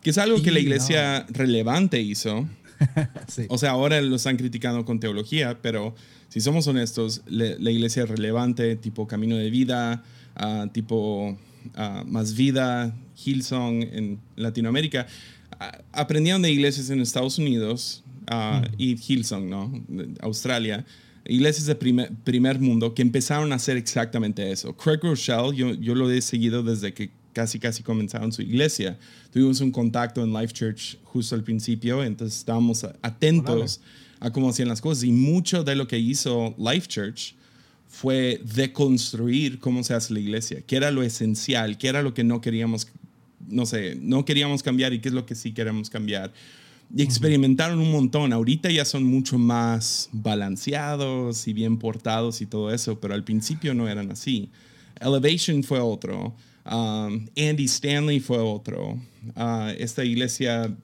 [0.00, 2.48] que es algo que la iglesia relevante hizo.
[3.48, 5.96] O sea, ahora lo están criticando con teología, pero
[6.28, 10.04] si somos honestos, la iglesia relevante, tipo Camino de Vida,
[10.36, 11.36] ah, tipo
[11.74, 15.06] ah, Más Vida, Hillsong en Latinoamérica,
[15.58, 18.02] ah, aprendieron de iglesias en Estados Unidos
[18.76, 19.84] y Hillsong, ¿no?
[20.20, 20.84] Australia,
[21.26, 24.76] iglesias de primer, primer, mundo que empezaron a hacer exactamente eso.
[24.76, 28.98] Craig Rochelle, yo, yo lo he seguido desde que casi, casi comenzaron su iglesia.
[29.30, 33.80] Tuvimos un contacto en Life Church justo al principio, entonces estábamos atentos
[34.20, 37.34] a cómo hacían las cosas y mucho de lo que hizo Life Church
[37.88, 42.24] fue deconstruir cómo se hace la iglesia, qué era lo esencial, qué era lo que
[42.24, 42.88] no queríamos,
[43.48, 46.32] no sé, no queríamos cambiar y qué es lo que sí queremos cambiar
[46.94, 48.32] y experimentaron un montón.
[48.32, 53.74] Ahorita ya son mucho más balanceados y bien portados y todo eso, pero al principio
[53.74, 54.50] no eran así.
[55.00, 56.34] Elevation fue otro.
[56.64, 58.98] Um, Andy Stanley fue otro.
[59.36, 60.74] Uh, esta iglesia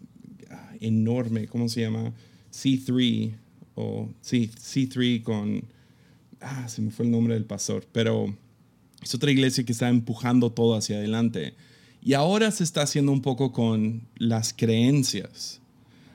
[0.81, 2.13] enorme, ¿cómo se llama?
[2.53, 3.33] C3
[3.75, 5.65] o sí, C3 con
[6.43, 8.35] ah, se me fue el nombre del pastor, pero
[9.03, 11.55] es otra iglesia que está empujando todo hacia adelante.
[12.03, 15.61] Y ahora se está haciendo un poco con las creencias.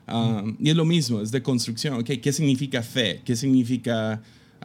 [0.07, 1.95] Um, y es lo mismo, es de construcción.
[1.95, 3.21] Okay, ¿Qué significa fe?
[3.25, 4.21] ¿Qué significa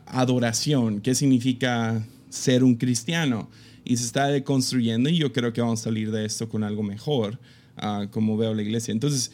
[0.07, 1.01] adoración?
[1.01, 3.49] ¿Qué significa ser un cristiano?
[3.85, 6.83] Y se está deconstruyendo y yo creo que vamos a salir de esto con algo
[6.83, 7.41] mejor,
[7.83, 8.93] uh, como veo la iglesia.
[8.93, 9.33] Entonces,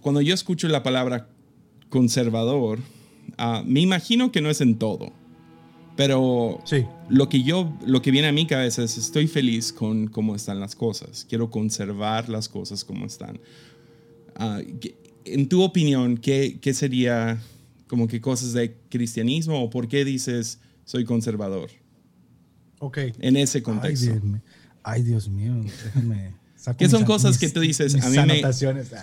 [0.00, 1.28] cuando yo escucho la palabra
[1.88, 2.78] conservador,
[3.38, 5.12] uh, me imagino que no es en todo.
[5.98, 6.86] Pero sí.
[7.08, 10.60] lo que yo, lo que viene a mi cabeza es estoy feliz con cómo están
[10.60, 11.26] las cosas.
[11.28, 13.40] Quiero conservar las cosas como están.
[14.38, 14.62] Uh,
[15.24, 17.42] en tu opinión, ¿qué, ¿qué, sería
[17.88, 21.68] como que cosas de cristianismo o por qué dices soy conservador?
[22.78, 22.98] Ok.
[23.18, 24.12] En ese contexto.
[24.84, 25.52] Ay, Dios mío,
[25.84, 26.32] déjame.
[26.76, 27.94] ¿Qué son cosas que tú dices?
[27.94, 28.42] A mí me,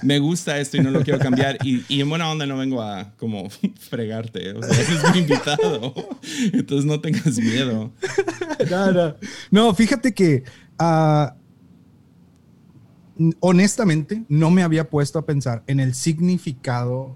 [0.03, 1.57] me, gusta esto y no lo quiero cambiar.
[1.63, 3.49] Y, y, en buena onda no vengo a como
[3.89, 4.51] fregarte.
[4.51, 5.93] O sea, es mi invitado.
[6.53, 7.91] Entonces no tengas miedo.
[8.69, 9.15] No, no.
[9.51, 10.43] no fíjate que
[10.79, 11.27] uh,
[13.39, 17.15] honestamente no me había puesto a pensar en el significado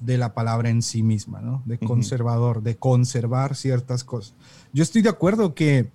[0.00, 1.62] de la palabra en sí misma, ¿no?
[1.64, 4.34] De conservador, de conservar ciertas cosas.
[4.72, 5.90] Yo estoy de acuerdo que,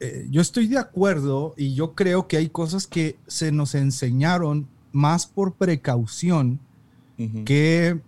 [0.00, 4.68] eh, yo estoy de acuerdo y yo creo que hay cosas que se nos enseñaron
[4.92, 6.60] más por precaución
[7.46, 7.98] que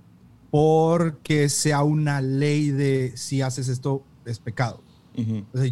[0.50, 4.82] porque sea una ley de si haces esto es pecado.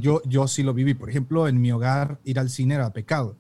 [0.01, 0.95] yo, yo sí lo viví.
[0.95, 3.37] Por ejemplo, en mi hogar ir al cine era pecado.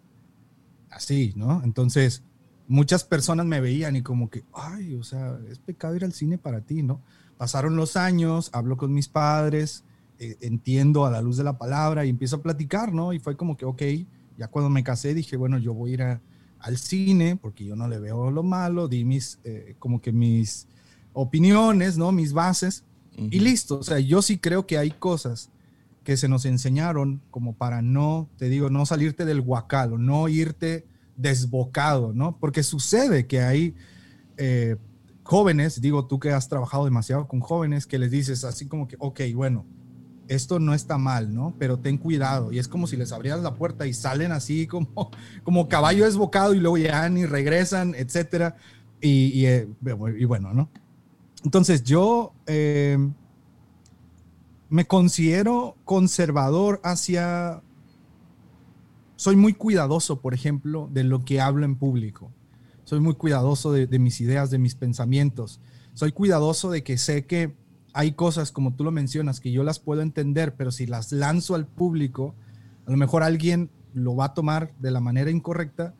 [0.90, 1.62] Así, ¿no?
[1.64, 2.22] Entonces,
[2.68, 6.36] muchas personas me veían y como que, ay, o sea, es pecado ir al cine
[6.36, 7.00] para ti, ¿no?
[7.38, 9.84] Pasaron los años, hablo con mis padres,
[10.18, 13.12] entiendo a la luz de la palabra y empiezo a platicar, ¿no?
[13.12, 13.82] Y fue como que, ok,
[14.36, 16.20] ya cuando me casé dije, bueno, yo voy a ir
[16.58, 20.68] al cine porque yo no le veo lo malo, di mis, eh, como que mis
[21.12, 22.12] opiniones, ¿no?
[22.12, 22.84] Mis bases
[23.16, 23.78] y listo.
[23.78, 25.50] O sea, yo sí creo que hay cosas
[26.04, 30.28] que se nos enseñaron como para no, te digo, no salirte del guacal o no
[30.28, 32.38] irte desbocado, ¿no?
[32.38, 33.74] Porque sucede que hay
[34.36, 34.76] eh,
[35.24, 38.96] jóvenes, digo tú que has trabajado demasiado con jóvenes, que les dices así como que,
[38.98, 39.66] ok, bueno,
[40.28, 41.54] esto no está mal, ¿no?
[41.58, 42.52] Pero ten cuidado.
[42.52, 45.10] Y es como si les abrieras la puerta y salen así como,
[45.44, 48.56] como caballo desbocado y luego ya ni regresan, etcétera.
[49.00, 50.68] Y, eh, bueno, ¿no?
[51.44, 52.98] Entonces yo eh,
[54.68, 57.62] me considero conservador hacia
[59.16, 62.30] soy muy cuidadoso, por ejemplo, de lo que hablo en público.
[62.84, 65.60] Soy muy cuidadoso de, mis ideas, de mis pensamientos.
[65.94, 67.54] Soy cuidadoso de que sé que
[67.96, 71.54] hay cosas, como tú lo mencionas, que yo las puedo entender, pero si las lanzo
[71.54, 72.34] al público,
[72.86, 75.94] a lo mejor alguien lo va a tomar de la manera incorrecta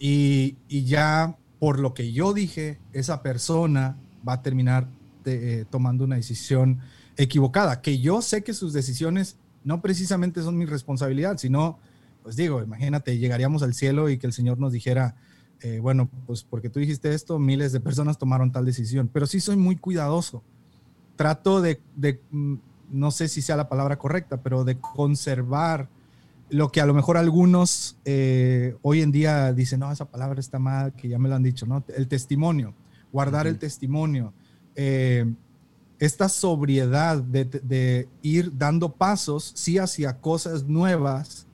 [0.00, 3.96] y, ya por lo que yo dije, esa persona
[4.28, 4.88] va a terminar
[5.24, 6.80] eh, tomando una decisión
[7.16, 11.78] equivocada, que yo sé que sus decisiones no precisamente son mi responsabilidad, sino
[12.24, 15.14] pues digo, imagínate, llegaríamos al cielo y que el Señor nos dijera,
[15.60, 19.38] eh, bueno, pues porque tú dijiste esto, miles de personas tomaron tal decisión, pero sí
[19.38, 20.42] soy muy cuidadoso.
[21.20, 21.78] Trato de,
[22.30, 22.54] mm,
[22.92, 25.86] no sé si sea la palabra correcta, pero de conservar
[26.48, 30.58] lo que a lo mejor algunos eh, hoy en día dicen, no, esa palabra está
[30.58, 31.84] mal, que ya me lo han dicho, ¿no?
[31.94, 32.72] El testimonio,
[33.12, 34.32] guardar el testimonio.
[34.74, 35.30] Eh,
[35.98, 41.46] esta sobriedad de, de, ir dando pasos, sí, hacia cosas nuevas,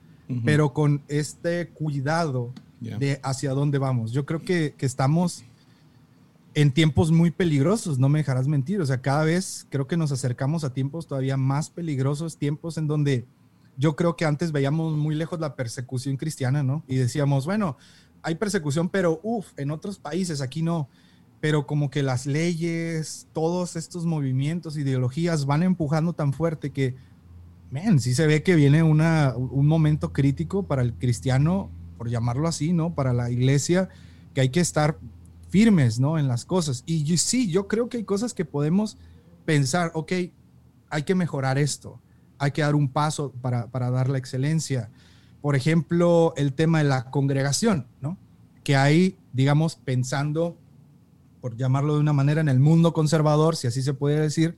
[0.45, 4.13] pero con este cuidado de hacia dónde vamos.
[4.13, 5.43] Yo creo que, que, estamos
[6.57, 8.81] en tiempos muy peligrosos, no me dejarás mentir.
[8.81, 12.87] O sea, cada vez creo que nos acercamos a tiempos todavía más peligrosos, tiempos en
[12.87, 13.27] donde
[13.77, 16.83] yo creo que antes veíamos muy lejos la persecución cristiana, ¿no?
[16.87, 17.77] Y decíamos, bueno,
[18.23, 20.89] hay persecución, pero uff, en otros países, aquí no.
[21.41, 26.95] Pero como que las leyes, todos estos movimientos, ideologías van empujando tan fuerte que
[27.69, 32.47] men, sí se ve que viene una, un momento crítico para el cristiano, por llamarlo
[32.47, 32.95] así, ¿no?
[32.95, 33.89] Para la iglesia,
[34.33, 34.97] que hay que estar
[35.49, 36.17] firmes, ¿no?
[36.17, 36.83] En las cosas.
[36.85, 38.97] Y sí, yo creo que hay cosas que podemos
[39.45, 40.11] pensar, ok,
[40.89, 42.01] hay que mejorar esto,
[42.37, 44.89] hay que dar un paso para, para dar la excelencia.
[45.41, 48.17] Por ejemplo, el tema de la congregación, ¿no?
[48.63, 50.57] Que hay, digamos, pensando,
[51.41, 54.57] por llamarlo de una manera, en el mundo conservador, si así se puede decir,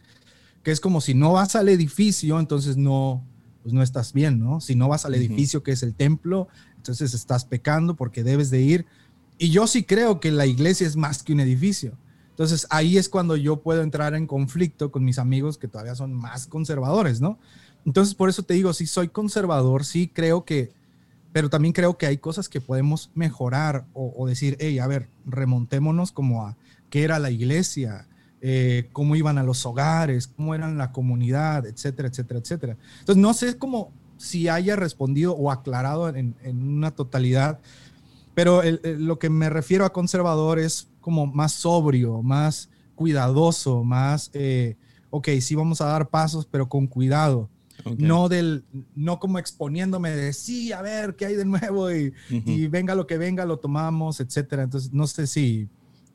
[0.63, 3.23] que es como si no vas al edificio, entonces no,
[3.61, 4.61] pues no estás bien, ¿no?
[4.61, 6.47] Si no vas al edificio que es el templo,
[6.77, 8.85] entonces estás pecando porque debes de ir.
[9.39, 11.97] Y yo sí creo que la iglesia es más que un edificio.
[12.29, 16.13] Entonces ahí es cuando yo puedo entrar en conflicto con mis amigos que todavía son
[16.13, 17.39] más conservadores, ¿no?
[17.85, 20.71] Entonces por eso te digo, sí soy conservador, sí creo que,
[21.31, 25.09] pero también creo que hay cosas que podemos mejorar o, o decir, hey, a ver,
[25.25, 26.55] remontémonos como a
[26.89, 28.07] qué era la iglesia,
[28.41, 32.77] eh, cómo iban a los hogares, cómo eran la comunidad, etcétera, etcétera, etcétera.
[32.99, 37.59] Entonces, no sé cómo si haya respondido o aclarado en, una totalidad,
[38.33, 44.75] pero lo que me refiero a conservador es como más sobrio, más cuidadoso, más, eh,
[45.09, 47.49] ok, sí vamos a dar pasos, pero con cuidado.
[47.97, 52.67] No, del, no como exponiéndome de sí, a ver qué hay de nuevo y, y
[52.67, 54.63] venga lo que venga, lo tomamos, etcétera.
[54.63, 55.69] Entonces, no sé si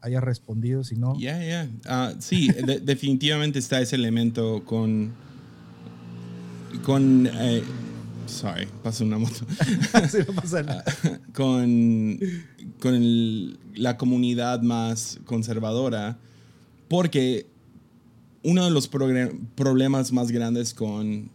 [0.05, 1.19] haya respondido, si no.
[1.19, 1.69] Ya, ya.
[1.87, 2.49] Ah, sí,
[2.83, 5.13] definitivamente está ese elemento con.
[6.83, 7.27] Con.
[7.33, 7.63] Eh,
[8.27, 9.47] sorry, pasó una moto.
[10.11, 10.85] sí, no pasa nada.
[11.05, 12.19] Ah, con.
[12.81, 16.19] Con la comunidad más conservadora.
[16.89, 17.47] Porque
[18.43, 21.31] uno de los problemas más grandes con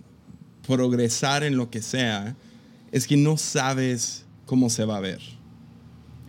[0.65, 2.35] progresar en lo que sea
[2.91, 5.19] es que no sabes cómo se va a ver.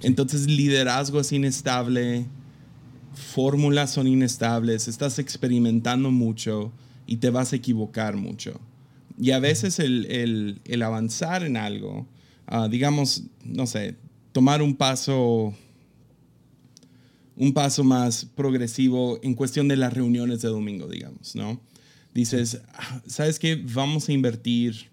[0.03, 2.27] Entonces liderazgo es inestable,
[3.13, 6.73] fórmulas son inestables, estás experimentando mucho
[7.07, 8.59] y te vas a equivocar mucho.
[9.21, 12.09] Y a veces el, avanzar en algo,
[12.47, 13.97] ah, digamos, no sé,
[14.33, 15.55] tomar un paso
[17.37, 21.61] un paso más progresivo en cuestión de las reuniones de domingo, digamos, ¿no?
[22.15, 23.57] Dices, ah, ¿sabes qué?
[23.57, 24.91] Vamos a invertir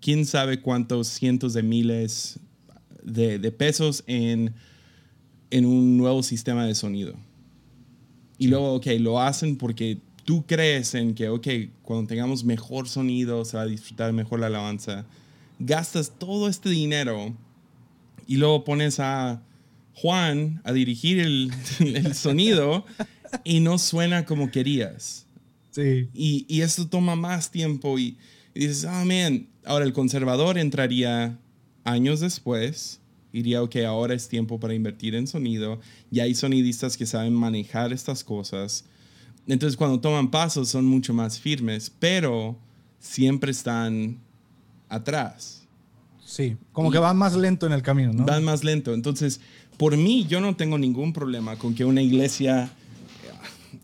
[0.00, 2.40] quién sabe cuántos cientos de miles
[3.02, 4.54] de, pesos en,
[5.50, 7.14] en, un nuevo sistema de sonido.
[8.38, 11.46] Y luego, ok, lo hacen porque tú crees en que, ok,
[11.82, 15.06] cuando tengamos mejor sonido se va a disfrutar mejor la alabanza.
[15.58, 17.34] Gastas todo este dinero
[18.26, 19.40] y luego pones a
[19.94, 21.50] Juan a dirigir el,
[22.14, 22.84] sonido
[23.44, 25.26] y no suena como querías.
[25.70, 26.08] Sí.
[26.12, 28.18] Y, y esto toma más tiempo y,
[28.52, 31.38] dices, ah, oh, man, ahora el conservador entraría
[31.84, 33.00] años después,
[33.32, 37.92] diría, ok, ahora es tiempo para invertir en sonido, y hay sonidistas que saben manejar
[37.92, 38.86] estas cosas.
[39.46, 42.58] Entonces cuando toman pasos son mucho más firmes, pero
[42.98, 44.18] siempre están
[44.88, 45.66] atrás.
[46.24, 48.24] Sí, como que van más lento en el camino, ¿no?
[48.24, 48.92] Van más lento.
[48.92, 49.40] Entonces,
[49.76, 52.70] por mí, yo no tengo ningún problema con que una iglesia,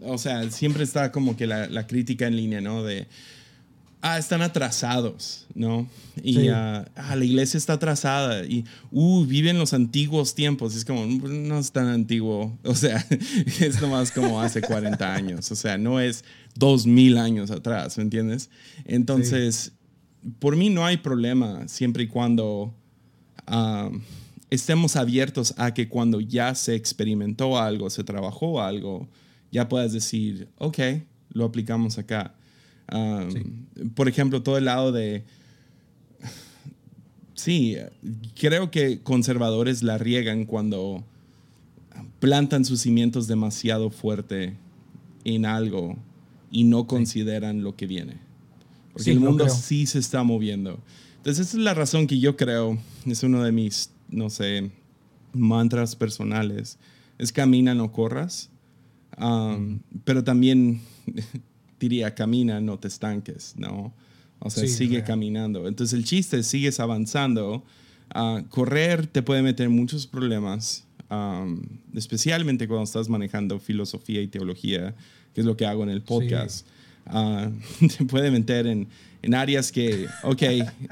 [0.01, 2.83] o sea, siempre está como que la, crítica en línea, ¿no?
[2.83, 3.07] De,
[4.03, 5.89] ah, están atrasados, ¿no?
[6.23, 10.77] Y ah, ah, la iglesia está atrasada y, uh, viven los antiguos tiempos.
[10.77, 13.07] Es como, no es tan antiguo, o sea,
[13.61, 16.25] es nomás como hace 40 años, o sea, no es
[16.57, 18.51] 2000 años atrás, ¿me entiendes?
[18.85, 19.73] Entonces,
[20.39, 22.75] por mí no hay problema siempre y cuando...
[23.47, 23.91] Ah,
[24.51, 29.09] estemos abiertos a que cuando ya se experimentó algo, se trabajó algo,
[29.51, 30.79] ya puedas decir, ok,
[31.31, 32.35] lo aplicamos acá.
[33.95, 35.25] Por ejemplo, todo el lado de...
[37.35, 37.77] Sí,
[38.39, 41.03] creo que conservadores la riegan cuando
[42.21, 44.55] plantan sus cimientos demasiado fuerte
[45.25, 45.97] en algo
[46.51, 48.19] y no consideran lo que viene.
[48.93, 50.79] Porque el mundo sí se está moviendo.
[51.17, 54.71] Entonces, esa es la razón que yo creo, es uno de mis no sé,
[55.33, 56.79] mantras personales,
[57.19, 58.51] es camina, no corras,
[59.19, 60.81] um, pero también
[61.83, 63.93] diría camina, no te estanques, ¿no?
[64.39, 65.67] O sea, sigue caminando.
[65.69, 67.65] Entonces el chiste es, sigues avanzando.
[68.15, 71.61] Uh, correr te puede meter muchos problemas, um,
[71.95, 74.95] especialmente cuando estás manejando filosofía y teología,
[75.35, 76.67] que es lo que hago en el podcast.
[77.07, 77.51] Uh,
[77.99, 78.89] te puede meter en,
[79.23, 80.43] en áreas que, ok,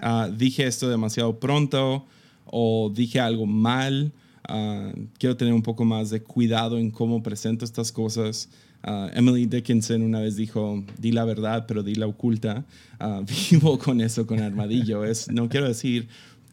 [0.02, 2.06] uh, dije esto demasiado pronto,
[2.46, 4.12] o dije algo mal.
[4.48, 8.48] Ah, quiero tener un poco más de cuidado en cómo presento estas cosas.
[8.82, 12.64] Ah, Emily Dickinson una vez dijo, di la verdad, pero di la oculta.
[12.98, 15.04] Uh, vivo con eso, con Armadillo.
[15.04, 16.08] Es, no quiero decir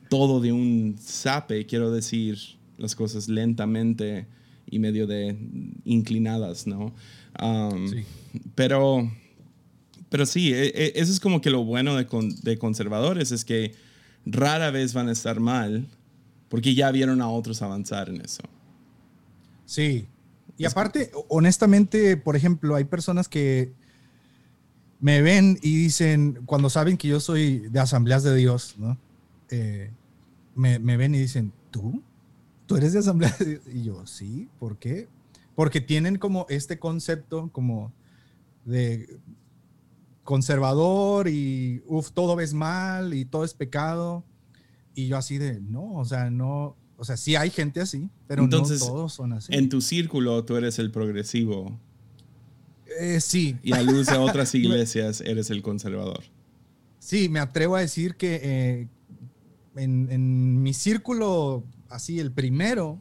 [0.09, 2.37] todo de un sape, quiero decir
[2.77, 4.27] las cosas lentamente
[4.69, 5.37] y medio de
[5.85, 6.93] inclinadas, ¿no?
[7.89, 8.03] sí.
[8.55, 9.09] Pero,
[10.09, 12.07] pero sí, e, e, eso es como que lo bueno de,
[12.41, 13.73] de conservadores, es que
[14.25, 15.87] rara vez van a estar mal
[16.49, 18.43] porque ya vieron a otros avanzar en eso.
[19.65, 20.05] Sí.
[20.57, 23.73] Y aparte, honestamente, por ejemplo, hay personas que
[24.99, 28.97] me ven y dicen, cuando saben que yo soy de asambleas de Dios, ¿no?
[29.49, 29.91] Eh,
[30.55, 32.01] me, me, ven y dicen, ¿tú?
[32.65, 33.61] ¿Tú eres de asambleas de Dios?
[33.71, 35.07] Y yo, sí, ¿por qué?
[35.55, 37.93] Porque tienen como este concepto como
[38.65, 39.19] de
[40.23, 44.23] conservador y uf, todo ves mal y todo es pecado.
[44.93, 48.47] Y yo así de, no, o sea, no, o sea, sí hay gente así, pero
[48.47, 49.53] no todos son así.
[49.53, 51.79] En tu círculo tú eres el progresivo.
[52.99, 53.57] Eh, sí.
[53.63, 56.23] Y a luz de otras iglesias eres el conservador.
[56.99, 58.87] Sí, me atrevo a decir que eh,
[59.75, 62.99] en, en, mi círculo, así, el primero,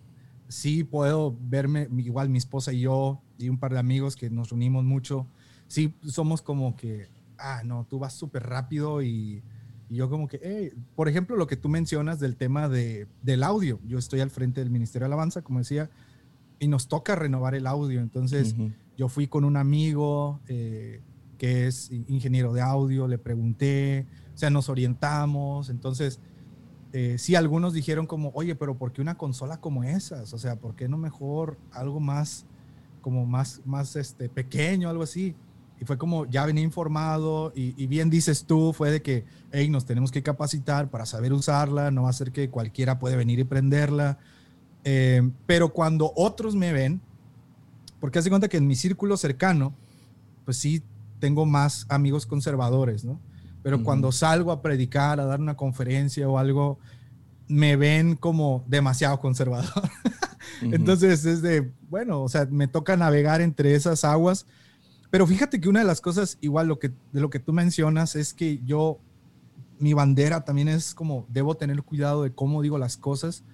[0.49, 4.53] sí puedo verme, igual mi esposa y yo y un par de amigos que nos
[4.53, 5.27] unimos mucho,
[5.67, 9.43] sí somos como que ah, no, tú vas súper rápido y,
[9.88, 13.98] yo como que, por ejemplo, lo que tú mencionas del tema de, del audio, yo
[13.98, 15.90] estoy al frente del Ministerio de Alabanza, como decía,
[16.58, 18.00] y nos toca renovar el audio.
[18.00, 18.54] Entonces,
[18.96, 21.02] yo fui con un amigo eh,
[21.38, 25.71] que es ingeniero de audio, le pregunté, o sea, nos orientamos.
[25.71, 26.19] Entonces,
[26.92, 30.33] eh, sí, algunos dijeron como, oye, pero ¿por qué una consola como esas?
[30.33, 32.46] O sea, ¿por qué no mejor algo más,
[33.02, 35.35] como más, más este, pequeño, algo así?
[35.81, 39.85] Y fue como, ya venía informado y, bien dices tú, fue de que, hey, nos
[39.85, 43.44] tenemos que capacitar para saber usarla, no va a ser que cualquiera puede venir y
[43.44, 44.18] prenderla.
[44.85, 47.00] Eh, pero cuando otros me ven,
[48.00, 49.74] porque hace cuenta que en mi círculo cercano,
[50.44, 50.83] pues sí,
[51.18, 53.20] tengo más amigos conservadores, ¿no?
[53.66, 56.79] pero cuando salgo a predicar, a dar una conferencia o algo,
[57.48, 59.90] me ven como demasiado conservador.
[60.62, 64.46] Entonces es de, bueno, o sea, me toca navegar entre esas aguas.
[65.11, 68.17] Pero fíjate que una de las cosas, igual lo que, de lo que tú mencionas,
[68.17, 68.98] es que yo,
[69.79, 73.44] mi bandera también es como, debo tener cuidado de cómo digo las cosas,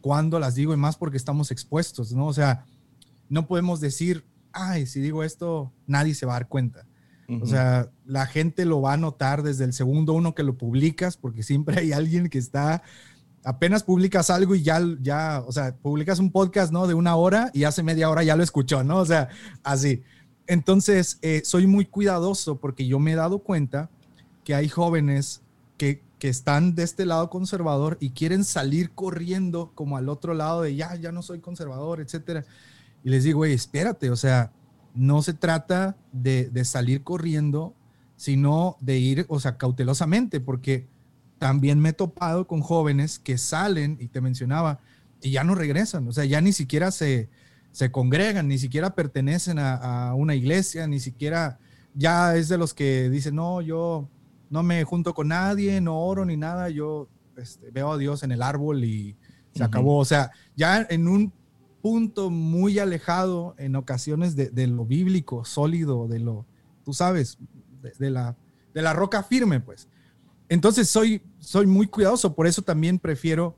[0.00, 2.26] cuando las digo y más porque estamos expuestos, ¿no?
[2.26, 2.66] O sea,
[3.28, 6.84] no podemos decir, ay, si digo esto, nadie se va a dar cuenta.
[7.42, 11.18] O sea, la gente lo va a notar desde el segundo uno que lo publicas,
[11.18, 12.82] porque siempre hay alguien que está
[13.44, 16.86] apenas publicas algo y ya, ya, o sea, publicas un podcast, ¿no?
[16.86, 18.98] De una hora y hace media hora ya lo escuchó, ¿no?
[18.98, 19.28] O sea,
[19.62, 20.02] así.
[20.48, 23.90] Entonces, eh, soy muy cuidadoso porque yo me he dado cuenta
[24.44, 25.42] que hay jóvenes
[25.76, 30.62] que, que están de este lado conservador y quieren salir corriendo como al otro lado
[30.62, 32.46] de ya, ya no soy conservador, etcétera.
[33.04, 34.50] Y les digo, espérate, o sea,
[34.94, 37.74] no se trata de, de salir corriendo,
[38.16, 40.88] sino de ir, o sea, cautelosamente, porque
[41.38, 44.80] también me he topado con jóvenes que salen, y te mencionaba,
[45.20, 47.28] y ya no regresan, o sea, ya ni siquiera se,
[47.72, 51.58] se congregan, ni siquiera pertenecen a, una iglesia, ni siquiera,
[51.94, 54.08] ya es de los que dicen, no, yo
[54.50, 58.32] no me junto con nadie, no oro ni nada, yo este, veo a Dios en
[58.32, 59.16] el árbol y
[59.54, 61.32] se acabó, o sea, ya en un
[61.82, 66.46] punto muy alejado en ocasiones de, lo bíblico, sólido, de lo,
[66.84, 67.38] tú sabes,
[67.98, 68.36] de, la,
[68.74, 69.88] de la roca firme, pues.
[70.48, 73.56] Entonces soy, soy muy cuidadoso, por eso también prefiero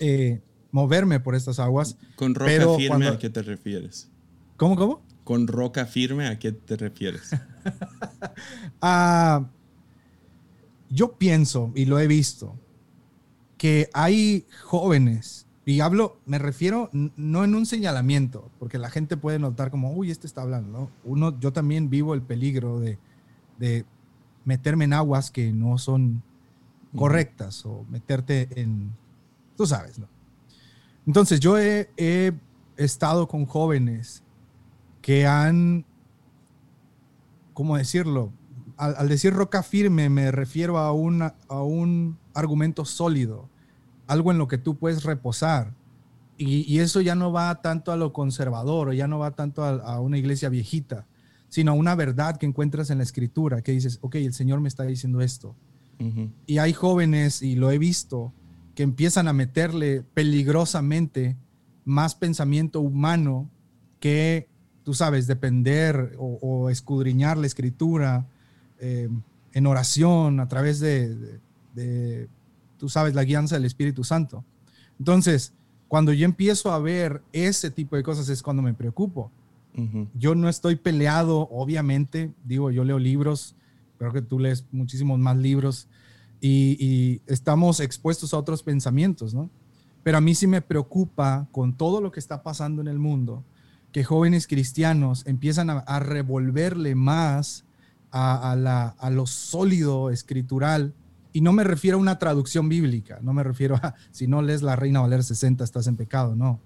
[0.00, 0.40] eh,
[0.72, 1.96] moverme por estas aguas.
[2.16, 4.10] ¿Con roca firme a qué te refieres?
[4.56, 5.02] ¿Cómo, cómo?
[5.22, 7.30] ¿Con roca firme a qué te refieres?
[8.80, 9.46] Ah,
[10.90, 12.58] yo pienso, y lo he visto,
[13.56, 19.38] que hay jóvenes, y hablo, me refiero no en un señalamiento, porque la gente puede
[19.38, 20.90] notar como, uy, este está hablando, ¿no?
[21.04, 22.98] Uno, yo también vivo el peligro de,
[23.58, 23.84] de
[24.44, 26.22] meterme en aguas que no son
[26.96, 28.92] correctas o meterte en,
[29.56, 30.08] tú sabes, ¿no?
[31.06, 31.88] Entonces yo he,
[32.76, 34.22] estado con jóvenes
[35.02, 35.84] que han,
[37.52, 38.32] ¿cómo decirlo?
[38.76, 43.48] Al, decir roca firme me refiero a, una, a un argumento sólido,
[44.06, 45.74] algo en lo que tú puedes reposar.
[46.38, 50.00] Y, eso ya no va tanto a lo conservador o ya no va tanto a
[50.00, 51.06] una iglesia viejita
[51.52, 54.84] sino una verdad que encuentras en la escritura, que dices, ok, el Señor me está
[54.84, 55.54] diciendo esto.
[56.46, 58.32] Y hay jóvenes, y lo he visto,
[58.74, 61.36] que empiezan a meterle peligrosamente
[61.84, 63.50] más pensamiento humano
[64.00, 64.48] que,
[64.84, 68.26] tú sabes, depender o, escudriñar la escritura
[68.78, 69.08] eh,
[69.52, 71.38] en oración a través de,
[71.74, 72.28] de,
[72.78, 74.44] tú sabes, la guianza del Espíritu Santo.
[74.98, 75.52] Entonces,
[75.88, 79.30] cuando yo empiezo a ver ese tipo de cosas es cuando me preocupo
[80.14, 83.56] yo no estoy peleado, obviamente, digo, yo leo libros,
[83.98, 85.88] creo que tú lees muchísimos más libros
[86.42, 89.48] y, estamos expuestos a otros pensamientos, ¿no?
[90.02, 93.44] Pero a mí sí me preocupa con todo lo que está pasando en el mundo,
[93.92, 97.64] que jóvenes cristianos empiezan a, revolverle más
[98.10, 100.92] a, la, a, lo sólido escritural
[101.32, 104.62] y no me refiero a una traducción bíblica, no me refiero a si no lees
[104.62, 106.60] la Reina Valera 60 estás en pecado, no.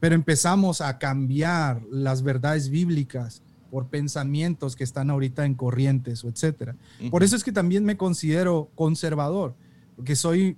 [0.00, 6.28] Pero empezamos a cambiar las verdades bíblicas por pensamientos que están ahorita en corrientes o
[6.28, 6.76] etcétera.
[7.10, 9.54] Por eso es que también me considero conservador,
[9.96, 10.56] porque soy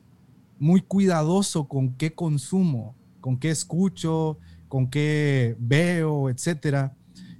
[0.59, 4.39] muy cuidadoso con qué consumo, con qué escucho,
[4.69, 6.95] con qué veo, etcétera.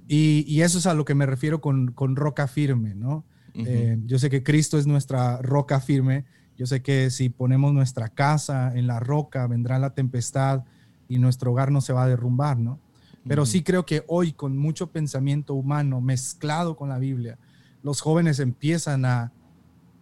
[0.07, 3.23] Y, y eso es a lo que me refiero con, con roca firme, ¿no?
[3.55, 6.25] Eh, yo sé que Cristo es nuestra roca firme.
[6.57, 10.63] Yo sé que si ponemos nuestra casa en la roca, vendrá la tempestad
[11.07, 12.79] y nuestro hogar no se va a derrumbar, ¿no?
[13.27, 17.37] Pero sí creo que hoy, con mucho pensamiento humano mezclado con la Biblia,
[17.81, 19.31] los jóvenes empiezan a,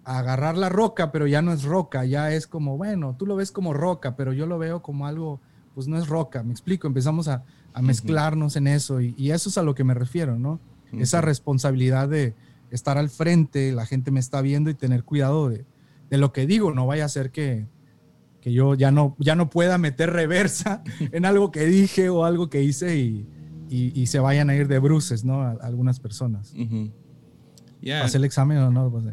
[0.04, 3.52] agarrar la roca, pero ya no es roca, ya es como, bueno, tú lo ves
[3.52, 5.40] como roca, pero yo lo veo como algo,
[5.76, 7.44] pues no es roca, me explico, empezamos a,
[7.80, 10.60] mezclarnos en eso y, y, eso es a lo que me refiero, ¿no?
[10.92, 12.34] Esa responsabilidad de,
[12.72, 15.66] estar al frente, la gente me está viendo y tener cuidado de,
[16.10, 17.68] lo que digo, no vaya a ser que,
[18.44, 22.64] yo ya no, ya no pueda meter reversa en algo que dije o algo que
[22.64, 23.28] hice y,
[24.06, 25.42] se vayan a ir de bruces, ¿no?
[25.62, 26.54] algunas personas.
[28.02, 28.92] ¿Pasé el examen o no?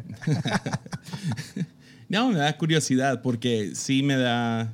[2.09, 4.73] no, me da curiosidad porque sí me da,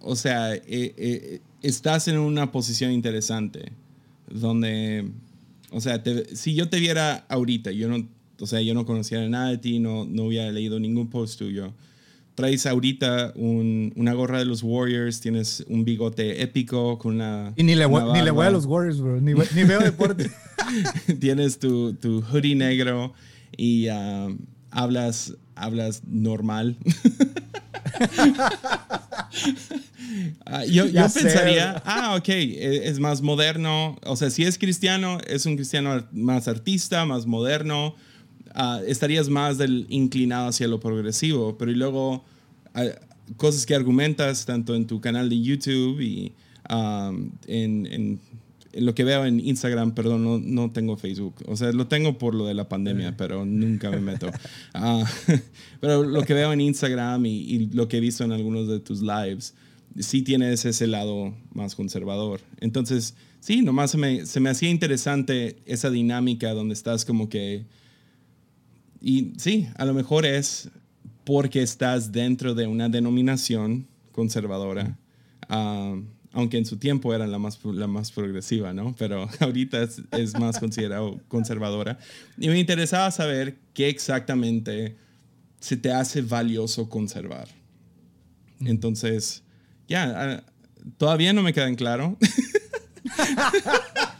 [0.00, 3.72] o sea, eh, eh, estás en una posición interesante
[4.30, 5.10] donde
[5.72, 6.02] o sea,
[6.34, 8.06] si yo te viera ahorita, yo no,
[8.38, 11.72] o sea, yo no conocía nada de ti, no, no hubiera leído ningún post tuyo.
[12.34, 17.52] Traes ahorita una gorra de los Warriors, tienes un bigote épico con una.
[17.56, 19.20] Y ni le, ni le voy a los Warriors, bro.
[19.20, 20.30] Ni, veo deporte.
[21.20, 23.12] tienes tu, tu, hoodie negro
[23.56, 24.38] y, um,
[24.70, 26.76] hablas, hablas normal.
[30.44, 33.96] Ah, yo, yo pensaría, ah, ok, e, es más moderno.
[34.04, 37.94] O sea, si es cristiano, es un cristiano más artista, más moderno.
[38.54, 41.56] Ah, estarías más del, inclinado hacia lo progresivo.
[41.58, 42.24] Pero y luego,
[42.74, 42.84] ah,
[43.36, 46.32] cosas que argumentas tanto en tu canal de YouTube y
[47.46, 48.20] en, en,
[48.74, 51.34] lo que veo en Instagram, perdón, no, no, tengo Facebook.
[51.46, 53.14] O sea, lo tengo por lo de la pandemia, eh.
[53.16, 54.30] pero nunca me meto.
[55.80, 58.80] pero lo que veo en Instagram y, y, lo que he visto en algunos de
[58.80, 59.54] tus lives,
[59.98, 62.40] sí tienes ese lado más conservador.
[62.60, 67.66] Entonces, sí, nomás se me, se me hacía interesante esa dinámica donde estás como que...
[69.02, 70.70] Y sí, a lo mejor es
[71.24, 74.96] porque estás dentro de una denominación conservadora,
[75.50, 76.00] uh,
[76.32, 78.94] aunque en su tiempo era la más, la más progresiva, ¿no?
[78.96, 81.98] Pero ahorita es, es más considerado conservadora.
[82.38, 84.96] Y me interesaba saber qué exactamente
[85.58, 87.48] se te hace valioso conservar.
[88.60, 89.42] Entonces,
[89.88, 90.44] ya, ah,
[90.96, 92.16] todavía no me quedan claro.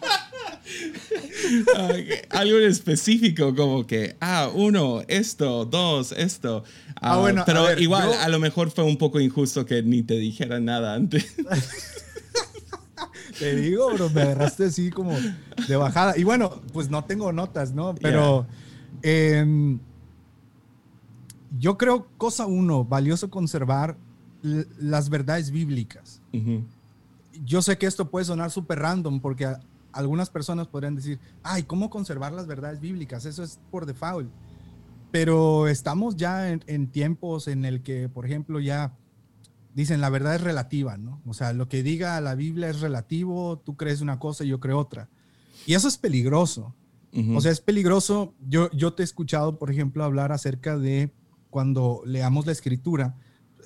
[2.31, 6.65] algo en específico, como que, ah, uno, esto, dos, esto.
[6.97, 10.61] Ah, bueno, pero igual, a lo mejor fue un poco injusto que ni te dijera
[10.61, 11.35] nada antes.
[13.39, 15.17] te digo, bro, me agarraste así como
[15.69, 16.17] de bajada.
[16.17, 17.95] Y bueno, pues no tengo notas, ¿no?
[17.97, 18.47] Pero
[19.03, 19.79] em,
[21.59, 23.97] yo creo, cosa uno, valioso conservar
[24.43, 26.21] las verdades bíblicas.
[27.45, 29.47] Yo sé que esto puede sonar súper random porque
[29.93, 33.25] algunas personas podrían decir, ay, ¿cómo conservar las verdades bíblicas?
[33.25, 34.31] Eso es por default.
[35.11, 38.97] Pero estamos ya en, tiempos en el que, por ejemplo, ya
[39.75, 41.21] dicen la verdad es relativa, ¿no?
[41.27, 44.61] O sea, lo que diga la Biblia es relativo, tú crees una cosa y yo
[44.61, 45.11] creo otra.
[45.67, 46.75] Y eso es peligroso.
[47.35, 48.35] O sea, es peligroso.
[48.49, 51.13] Yo, yo te he escuchado, por ejemplo, hablar acerca de
[51.51, 53.17] cuando leamos la escritura,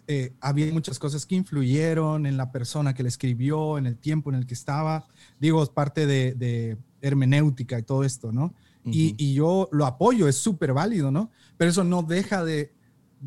[0.09, 4.31] eh, había muchas cosas que influyeron en la persona que le escribió, en el tiempo
[4.31, 5.07] en el que estaba.
[5.41, 8.55] Digo, es parte de, hermenéutica y todo esto, ¿no?
[8.85, 11.31] y, yo lo apoyo, es súper válido, ¿no?
[11.57, 12.73] Pero eso no deja de,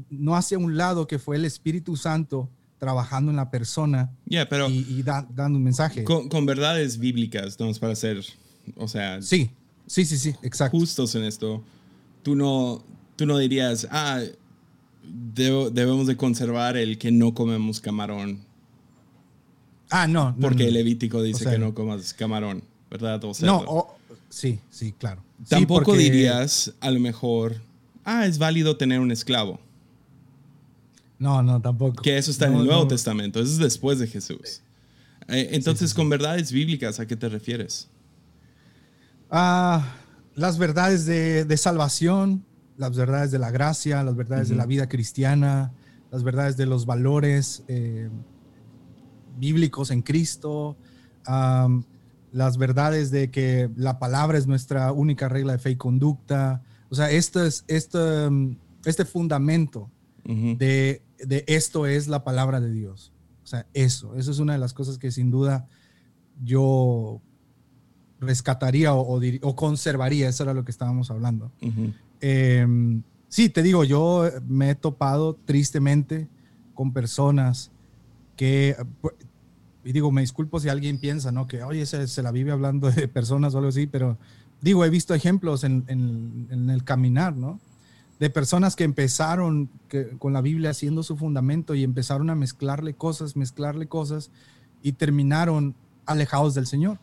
[0.09, 4.09] no hace un lado que fue el Espíritu Santo trabajando en la persona
[4.49, 6.03] pero y, dando un mensaje.
[6.03, 7.71] Con, verdades bíblicas, ¿no?
[7.73, 8.23] Para ser,
[8.77, 9.21] o sea...
[9.21, 9.51] Sí,
[9.85, 10.77] sí, sí, sí, exacto.
[10.77, 11.63] Justos en esto.
[12.23, 12.83] Tú no,
[13.15, 14.21] tú no dirías, ah,
[15.03, 18.39] debemos de conservar el que no comemos camarón.
[19.89, 20.35] Ah, no.
[20.39, 23.21] Porque el Levítico dice que no comas camarón, ¿verdad?
[23.41, 23.87] no,
[24.29, 25.23] sí, sí, claro.
[25.47, 27.55] Tampoco dirías, a lo mejor,
[28.03, 29.59] ah, es válido tener un esclavo.
[31.17, 32.01] No, no, tampoco.
[32.01, 34.61] Que eso está en el Nuevo Testamento, eso es después de Jesús.
[35.27, 37.87] Eh, entonces, con verdades bíblicas, ¿a qué te refieres?
[39.29, 39.95] Ah,
[40.35, 42.43] las verdades de, de salvación,
[42.77, 45.71] las verdades de la gracia, las verdades de la vida cristiana,
[46.11, 48.09] las verdades de los valores eh,
[49.37, 50.77] bíblicos en Cristo,
[52.31, 56.61] las verdades de que la palabra es nuestra única regla de fe y conducta.
[56.89, 57.99] O sea, este, es, este,
[58.85, 59.89] este fundamento
[60.25, 61.01] de,
[61.47, 63.11] esto es la palabra de Dios.
[63.43, 65.67] O sea, eso, eso es una de las cosas que sin duda
[66.43, 67.21] yo
[68.19, 71.51] rescataría o, o, conservaría, eso era lo que estábamos hablando.
[72.21, 76.27] Em, sí, te digo, yo me he topado tristemente
[76.73, 77.71] con personas
[78.39, 78.77] que,
[79.83, 81.45] y digo, me disculpo si alguien piensa, ¿no?
[81.45, 84.17] Que, oye, se, se la vive hablando de personas o algo así, pero
[84.61, 87.59] digo, he visto ejemplos en, en, el caminar, ¿no?
[88.17, 89.69] De personas que empezaron
[90.19, 94.31] con la Biblia haciendo su fundamento y empezaron a mezclarle cosas, mezclarle cosas
[94.81, 95.75] y terminaron
[96.05, 96.97] alejados del Señor.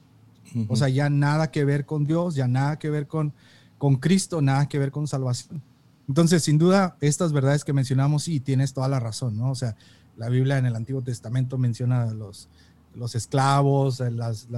[0.68, 3.34] O sea, ya nada que ver con Dios, ya nada que ver con,
[3.76, 5.60] con Cristo nada que ver con salvación.
[6.08, 9.50] Entonces, sin duda, estas verdades que mencionamos, sí, tienes toda la razón, ¿no?
[9.50, 9.76] O sea,
[10.16, 12.48] la Biblia en el Antiguo Testamento menciona los,
[12.94, 14.48] los esclavos, eh, las,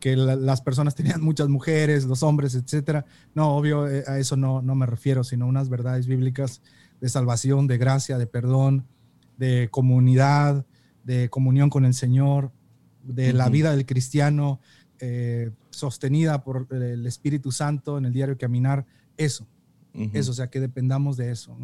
[0.00, 3.04] que las personas tenían muchas mujeres, los hombres, etcétera.
[3.34, 6.60] No, obvio, eh, a eso no, no me refiero, sino unas verdades bíblicas
[7.00, 8.84] de salvación, de gracia, de perdón,
[9.36, 10.64] de comunidad,
[11.04, 12.50] de comunión con el Señor,
[13.02, 14.60] de la vida del cristiano,
[14.98, 18.86] eh, sostenida por el Espíritu Santo en el diario caminar,
[19.16, 19.46] eso,
[20.12, 21.56] eso, o sea, que dependamos de eso.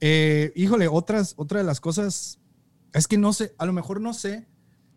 [0.00, 2.38] Eh, híjole, otras, otra de las cosas,
[2.94, 4.46] es que no sé, a lo mejor no sé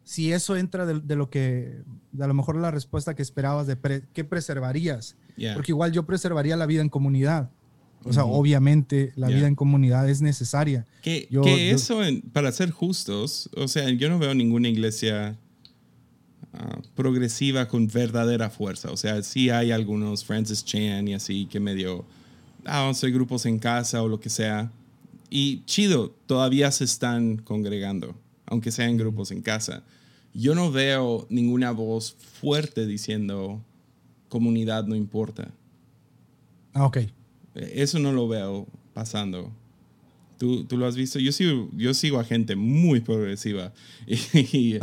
[0.04, 1.82] si eso entra de, lo que,
[2.14, 3.78] de a lo mejor la respuesta que esperabas de
[4.14, 5.18] qué preservarías,
[5.54, 7.52] porque igual yo preservaría la vida en comunidad.
[8.04, 10.86] O sea, obviamente la vida en comunidad es necesaria.
[11.02, 11.28] Que,
[11.72, 12.00] eso,
[12.32, 15.38] para ser justos, o sea, yo no veo ninguna iglesia
[16.60, 18.91] Ah, progresiva con verdadera fuerza.
[18.91, 22.04] O sea, sí hay algunos, Francis Chan y así, que medio
[22.66, 24.72] ah, vamos a hacer grupos en casa o lo que sea.
[25.30, 28.15] Y chido, todavía se están congregando,
[28.45, 29.84] aunque sean grupos en casa.
[30.34, 33.61] Yo no veo ninguna voz fuerte diciendo
[34.30, 35.51] comunidad no importa.
[36.73, 36.99] Ah, ok.
[37.55, 39.51] Eso no lo veo pasando.
[40.38, 41.17] ¿Tú, tú lo has visto?
[41.17, 43.73] Yo sigo, yo sigo a gente muy progresiva.
[44.07, 44.78] Y,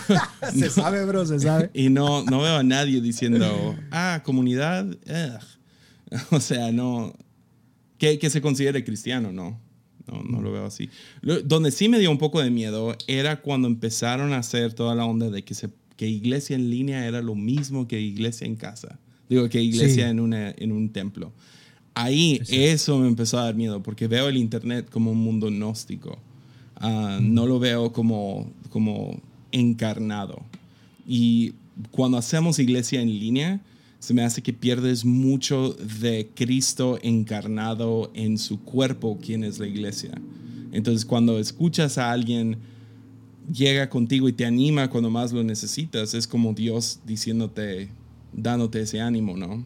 [0.54, 1.70] se sabe, bro, se sabe.
[1.74, 4.96] Y no, no veo a nadie diciendo, ah, comunidad.
[6.30, 7.14] O sea, no.
[7.98, 9.60] Que, que se considere cristiano, no.
[10.06, 10.90] No, no lo veo así.
[11.44, 15.06] donde sí me dio un poco de miedo era cuando empezaron a hacer toda la
[15.06, 18.98] onda de que, se, que iglesia en línea era lo mismo que iglesia en casa.
[19.28, 21.32] Digo, que iglesia en, una, en un templo.
[21.94, 26.18] Ahí eso me empezó a dar miedo porque veo el Internet como un mundo gnóstico.
[26.76, 29.20] Ah, no lo veo como, como
[29.52, 30.42] encarnado.
[31.06, 31.52] Y
[31.90, 33.60] cuando hacemos iglesia en línea,
[34.04, 39.66] se me hace que pierdes mucho de Cristo encarnado en su cuerpo, quien es la
[39.66, 40.10] iglesia.
[40.72, 42.58] Entonces, cuando escuchas a alguien
[43.50, 47.88] llega contigo y te anima cuando más lo necesitas, es como Dios diciéndote,
[48.34, 49.64] dándote ese ánimo, ¿no?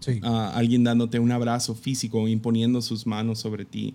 [0.00, 0.18] Sí.
[0.22, 3.92] alguien dándote un abrazo físico, imponiendo sus manos sobre ti.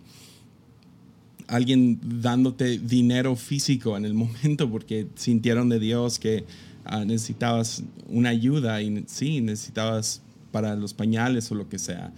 [1.48, 6.46] Alguien dándote dinero físico en el momento porque sintieron de Dios que
[6.86, 10.22] Ah, necesitabas una ayuda y sí, necesitabas
[10.52, 12.14] para los pañales o lo que sea.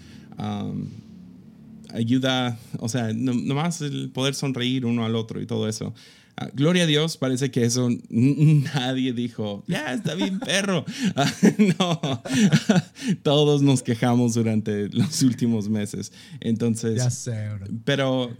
[1.93, 5.93] ayuda, o sea, nomás el poder sonreír uno al otro y todo eso.
[6.37, 10.83] Ah, gloria a Dios, parece que eso nadie dijo, ya está bien, perro.
[11.79, 12.21] no,
[13.23, 16.11] todos nos quejamos durante los últimos meses.
[16.41, 17.51] Entonces, ya sé,
[17.85, 18.35] pero,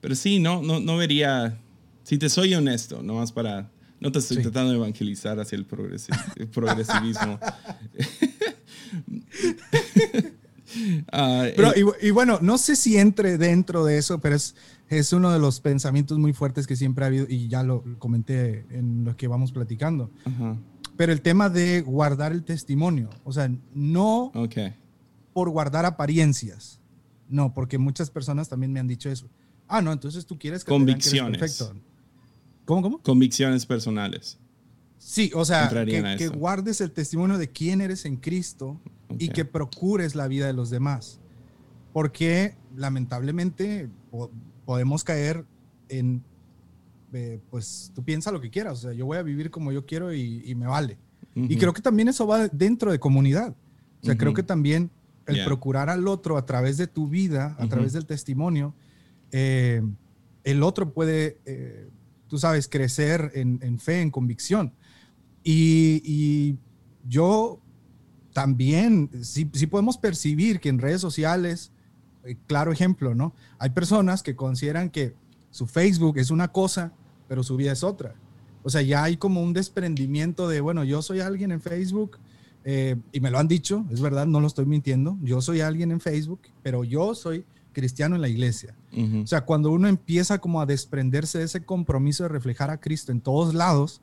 [0.00, 1.56] pero sí, no, no, no vería,
[2.02, 3.70] si te soy honesto, nomás para
[4.00, 7.38] no te estoy tratando de evangelizar hacia el, progresivismo.
[11.10, 14.54] Ah, pero, y, bueno, no sé si entre dentro de eso, pero es,
[14.88, 18.66] es uno de los pensamientos muy fuertes que siempre ha habido, y ya lo comenté
[18.70, 20.12] en lo que vamos platicando.
[20.96, 24.30] Pero el tema de guardar el testimonio, o sea, no
[25.32, 26.80] por guardar apariencias,
[27.28, 29.28] no, porque muchas personas también me han dicho eso.
[29.66, 31.38] Ah, no, entonces tú quieres que convicciones.
[31.38, 31.74] perfecto.
[32.70, 33.02] ¿Cómo, cómo?
[33.02, 34.38] Convicciones personales.
[34.96, 35.68] Sí, o sea,
[36.16, 38.80] que, guardes el testimonio de quién eres en Cristo
[39.18, 41.18] y que procures la vida de los demás.
[41.92, 43.90] Porque lamentablemente
[44.64, 45.44] podemos caer
[45.88, 46.22] en,
[47.12, 49.84] eh, pues tú piensa lo que quieras, o sea, yo voy a vivir como yo
[49.84, 50.96] quiero y, me vale.
[51.34, 53.56] Y creo que también eso va dentro de comunidad.
[54.00, 54.92] O sea, creo que también
[55.26, 58.76] el procurar al otro a través de tu vida, a través del testimonio,
[59.32, 59.82] eh,
[60.44, 61.40] el otro puede...
[61.46, 61.90] Eh,
[62.30, 64.72] tú sabes, crecer en, fe, en convicción.
[65.42, 66.56] Y,
[67.08, 67.60] yo
[68.32, 71.72] también, sí, podemos percibir que en redes sociales,
[72.24, 73.34] eh, claro ejemplo, ¿no?
[73.58, 75.14] Hay personas que consideran que
[75.50, 76.92] su Facebook es una cosa,
[77.26, 78.14] pero su vida es otra.
[78.62, 82.18] O sea, ya hay como un desprendimiento de, bueno, yo soy alguien en Facebook,
[82.64, 85.90] eh, y me lo han dicho, es verdad, no lo estoy mintiendo, yo soy alguien
[85.90, 88.74] en Facebook, pero yo soy cristiano en la iglesia.
[89.22, 93.12] O sea, cuando uno empieza como a desprenderse de ese compromiso de reflejar a Cristo
[93.12, 94.00] en todos lados,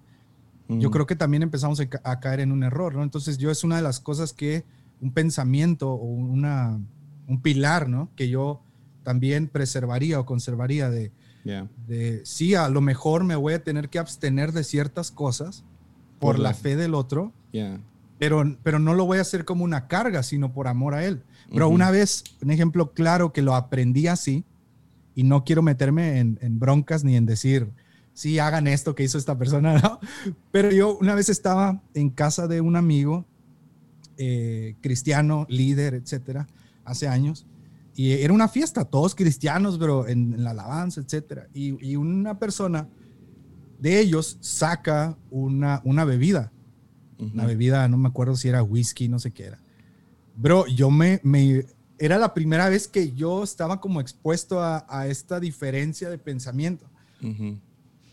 [0.70, 3.04] yo creo que también empezamos a, caer en un error, ¿no?
[3.04, 4.66] Entonces yo es una de las cosas que
[5.00, 6.80] un pensamiento o una,
[7.28, 8.10] un pilar, ¿no?
[8.16, 8.62] Que yo
[9.04, 11.12] también preservaría o conservaría de,
[11.88, 15.64] de, sí, a lo mejor me voy a tener que abstener de ciertas cosas
[16.20, 17.32] por, la, fe del otro,
[18.20, 21.24] pero, pero no lo voy a hacer como una carga, sino por amor a Él.
[21.52, 24.44] Pero una vez, un ejemplo claro que lo aprendí así,
[25.16, 27.72] y no quiero meterme en, broncas ni en decir,
[28.14, 30.00] sí, hagan esto que hizo esta persona, ¿no?
[30.52, 33.26] Pero yo una vez estaba en casa de un amigo
[34.18, 36.48] eh, cristiano, líder, etcétera,
[36.86, 37.48] hace años,
[37.98, 41.48] y era una fiesta, todos cristianos, pero en, la alabanza, etcétera.
[41.52, 42.88] Y, una persona
[43.80, 46.52] de ellos saca una, una bebida,
[47.20, 49.60] una bebida, no me acuerdo si era whisky, no sé qué era.
[50.36, 51.66] Bro, yo me, me,
[51.98, 56.86] era la primera vez que yo estaba como expuesto a, a esta diferencia de pensamiento.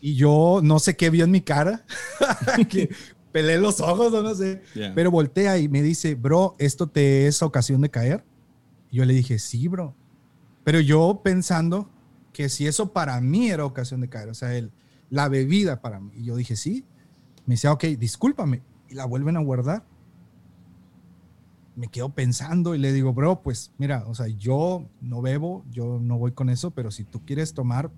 [0.01, 1.85] Y yo no sé qué vio en mi cara,
[2.69, 2.89] que
[3.31, 4.61] pelé los ojos o no sé,
[4.95, 8.23] pero voltea y me dice, bro, ¿esto te es ocasión de caer?
[8.91, 9.93] Y yo le dije, sí, bro.
[10.63, 11.89] Pero yo pensando
[12.33, 14.71] que si eso para mí era ocasión de caer, o sea, el,
[15.09, 16.11] la bebida para mí.
[16.15, 16.85] Y yo dije, sí.
[17.45, 18.61] Me dice, ok, discúlpame.
[18.95, 19.83] Y la vuelven a guardar
[21.75, 25.99] me quedo pensando y le digo, bro, pues mira, o sea, yo no bebo, yo
[26.01, 27.91] no voy con eso, pero si tú quieres tomar,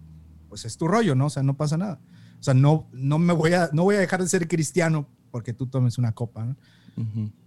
[0.49, 1.27] pues es tu rollo, ¿no?
[1.27, 1.99] O sea, no pasa nada.
[2.39, 5.53] O sea, no, no me voy a, no voy a dejar de ser cristiano porque
[5.53, 6.55] tú tomes una copa, ¿no?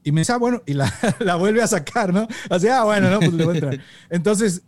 [0.05, 2.29] Y me dice, ah, bueno, y la, la vuelve a sacar, ¿no?
[2.49, 3.81] Así, ah, bueno, no, pues le voy a entrar.
[4.09, 4.63] Entonces,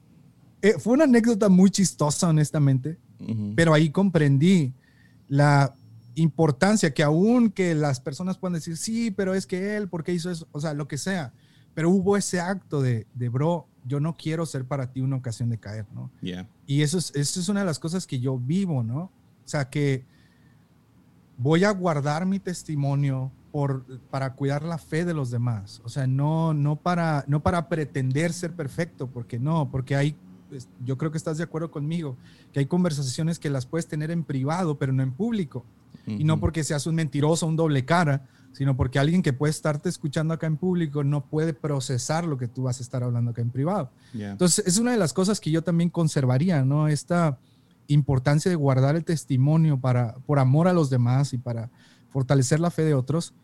[0.60, 2.98] eh, fue una anécdota muy chistosa, honestamente,
[3.54, 4.72] pero ahí comprendí
[5.28, 5.76] la
[6.14, 10.12] importancia que aún que las personas puedan decir, sí, pero es que él, ¿por qué
[10.12, 10.46] hizo eso?
[10.52, 11.32] O sea, lo que sea.
[11.74, 15.48] Pero hubo ese acto de, de bro, yo no quiero ser para ti una ocasión
[15.48, 16.10] de caer, ¿no?
[16.66, 19.04] Y eso es, eso es una de las cosas que yo vivo, ¿no?
[19.44, 20.04] O sea, que
[21.38, 25.80] voy a guardar mi testimonio por, para cuidar la fe de los demás.
[25.84, 30.16] O sea, no, no, para, no para pretender ser perfecto, porque no, porque hay,
[30.48, 32.16] pues, yo creo que estás de acuerdo conmigo,
[32.52, 35.64] que hay conversaciones que las puedes tener en privado, pero no en público.
[36.06, 39.88] Y no porque seas un mentiroso, un doble cara, sino porque alguien que puede estarte
[39.88, 43.42] escuchando acá en público no puede procesar lo que tú vas a estar hablando acá
[43.42, 43.90] en privado.
[44.14, 46.88] Entonces, es una de las cosas que yo también conservaría, ¿no?
[46.88, 47.38] Esta
[47.88, 51.70] importancia de guardar el testimonio para, por amor a los demás y para
[52.10, 53.34] fortalecer la fe de otros,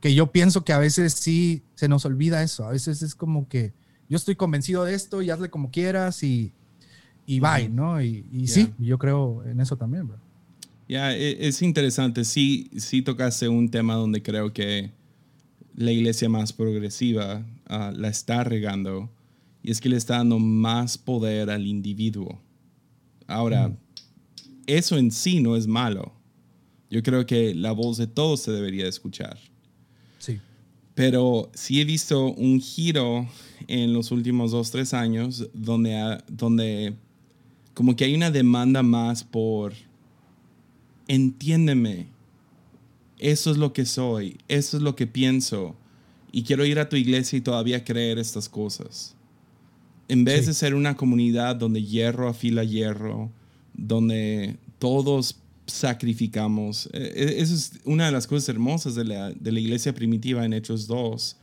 [0.00, 2.66] que yo pienso que a veces sí se nos olvida eso.
[2.66, 3.72] A veces es como que
[4.08, 6.52] yo estoy convencido de esto y hazle como quieras y,
[7.26, 8.00] y bye, ¿no?
[8.00, 10.18] Y, sí, yo creo en eso también, bro.
[10.88, 12.24] Ya, e, es interesante.
[12.24, 14.90] Sí, sí tocaste un tema donde creo que
[15.74, 19.10] la iglesia más progresiva ah, la está regando
[19.62, 22.40] y es que le está dando más poder al individuo.
[23.26, 23.76] Ahora,
[24.66, 26.12] eso en sí no es malo.
[26.90, 29.38] Yo creo que la voz de todos se debería escuchar.
[30.18, 30.40] Sí.
[30.94, 33.28] Pero sí he visto un giro
[33.66, 36.94] en los últimos dos, tres años donde, donde
[37.74, 39.74] como que hay una demanda más por
[41.08, 42.06] entiéndeme,
[43.18, 45.74] eso es lo que soy, eso es lo que pienso,
[46.30, 49.14] y quiero ir a tu iglesia y todavía creer estas cosas.
[50.06, 53.30] En vez de ser una comunidad donde hierro afila hierro,
[53.74, 56.88] donde todos sacrificamos.
[56.92, 60.44] E, e, esa es una de las cosas hermosas de la, de la iglesia primitiva
[60.44, 61.36] en Hechos 2,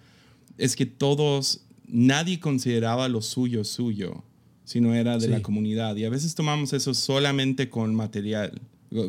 [0.57, 4.23] es que todos, nadie consideraba lo suyo suyo,
[4.63, 5.95] sino era de la comunidad.
[5.95, 8.61] Y a veces tomamos eso solamente con material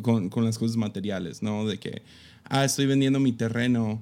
[0.03, 1.67] con, con, las cosas materiales, ¿no?
[1.67, 2.03] De que,
[2.45, 4.01] ah, estoy vendiendo mi terreno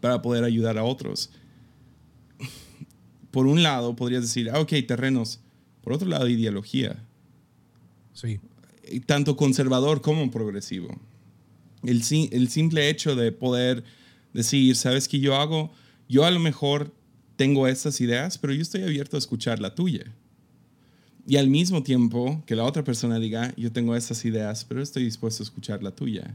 [0.00, 1.30] para poder ayudar a otros.
[3.30, 5.40] Por un lado, podrías decir, ah, ok, terrenos.
[5.82, 7.02] Por otro lado, ideología.
[8.12, 8.40] Sí.
[9.06, 10.88] Tanto conservador como progresivo.
[11.82, 13.84] El, el simple hecho de poder
[14.32, 15.72] decir, ¿sabes qué yo hago?
[16.08, 16.92] Yo a lo mejor
[17.36, 20.14] tengo estas ideas, pero yo estoy abierto a escuchar la tuya
[21.26, 25.04] y al mismo tiempo que la otra persona diga, yo tengo estas ideas, pero estoy
[25.04, 26.34] dispuesto a escuchar la tuya.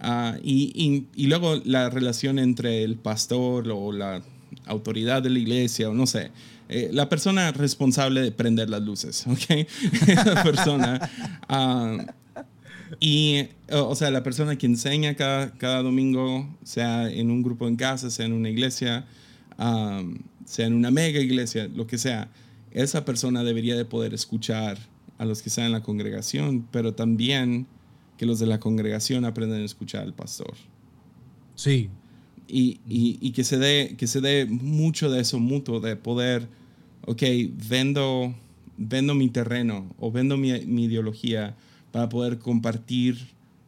[0.00, 4.22] Ah, y, y, luego la relación entre el pastor o la
[4.66, 6.30] autoridad de la iglesia, o no sé,
[6.68, 9.66] eh, la persona responsable de prender las luces, ¿ok?
[10.06, 11.10] Esa persona.
[11.48, 11.98] Ah,
[13.00, 17.76] y, o sea, la persona que enseña cada, cada domingo, sea en un grupo en
[17.76, 19.04] casa, sea en una iglesia,
[19.58, 20.02] ah,
[20.44, 22.28] sea en una mega iglesia, lo que sea
[22.82, 24.78] esa persona debería de poder escuchar
[25.18, 27.66] a los que están en la congregación, pero también
[28.16, 30.54] que los de la congregación aprendan a escuchar al pastor.
[31.54, 31.90] Sí.
[32.46, 36.48] Y, y, que, se dé, que se dé mucho de eso mutuo, de poder,
[37.06, 37.22] ok,
[37.68, 38.34] vendo,
[38.76, 41.56] vendo mi terreno o vendo mi, mi ideología
[41.92, 43.18] para poder compartir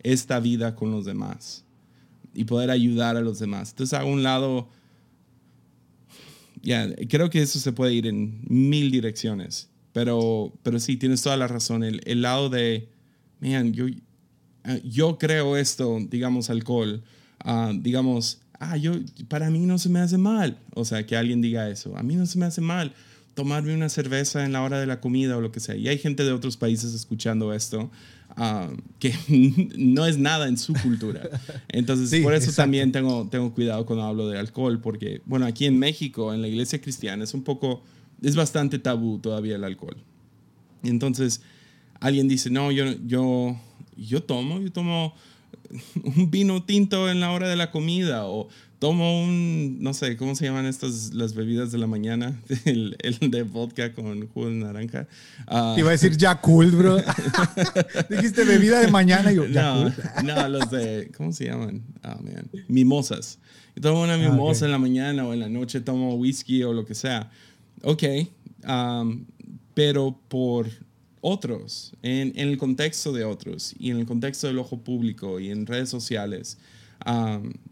[0.02, 1.64] esta vida con los demás
[2.32, 3.70] y poder ayudar a los demás.
[3.70, 4.68] Entonces, a un lado
[6.62, 9.68] ya, creo que eso se puede ir en mil direcciones.
[9.92, 11.82] Pero, pero sí, tienes toda la razón.
[11.82, 12.88] El, el lado de,
[13.40, 13.86] man, yo,
[14.64, 17.02] ah, yo creo esto, digamos, alcohol,
[17.44, 18.92] uh, digamos, ah, yo,
[19.28, 20.58] para mí no se me hace mal.
[20.74, 21.96] O sea, que alguien diga eso.
[21.96, 22.94] A mí no se me hace mal
[23.34, 25.76] tomarme una cerveza en la hora de la comida o lo que sea.
[25.76, 27.90] Y hay gente de otros países escuchando esto
[28.36, 29.14] uh, que
[29.76, 31.28] no es nada en su cultura.
[31.68, 35.78] Entonces, por eso también tengo, tengo cuidado cuando hablo de alcohol, porque, bueno, aquí en
[35.78, 37.82] México, en la iglesia cristiana, es un poco,
[38.22, 39.96] es bastante tabú todavía el alcohol.
[40.82, 41.42] Entonces,
[42.00, 43.58] alguien dice, no, yo, yo,
[43.96, 45.14] yo tomo, yo tomo
[46.16, 48.48] un vino tinto en la hora de la comida o
[48.80, 52.40] tomo un, no sé, ¿cómo se llaman estas, las bebidas de la mañana?
[52.64, 55.06] El, el de vodka con jugo de naranja.
[55.46, 56.96] Uh, Iba a decir Yakult, bro.
[58.10, 59.90] Dijiste bebida de mañana y yo, no,
[60.24, 61.82] no, los de, ¿cómo se llaman?
[62.02, 62.50] Ah, man.
[62.68, 63.38] Mimosas.
[63.76, 66.72] Yo tomo una ah, mimosa en la mañana o en la noche tomo whisky o
[66.72, 67.30] lo que sea.
[67.82, 68.02] Ok,
[68.66, 69.26] um,
[69.74, 70.66] pero por
[71.20, 75.50] otros, en, en, el contexto de otros y en el contexto del ojo público y
[75.50, 76.56] en redes sociales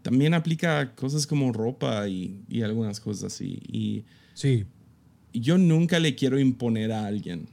[0.01, 3.59] también aplica cosas como ropa y, y, algunas cosas así.
[3.67, 4.03] Y
[4.33, 4.65] sí.
[5.33, 7.47] yo nunca le quiero imponer a alguien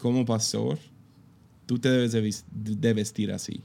[0.00, 0.78] como pastor,
[1.66, 3.60] tú te debes de, vestir así.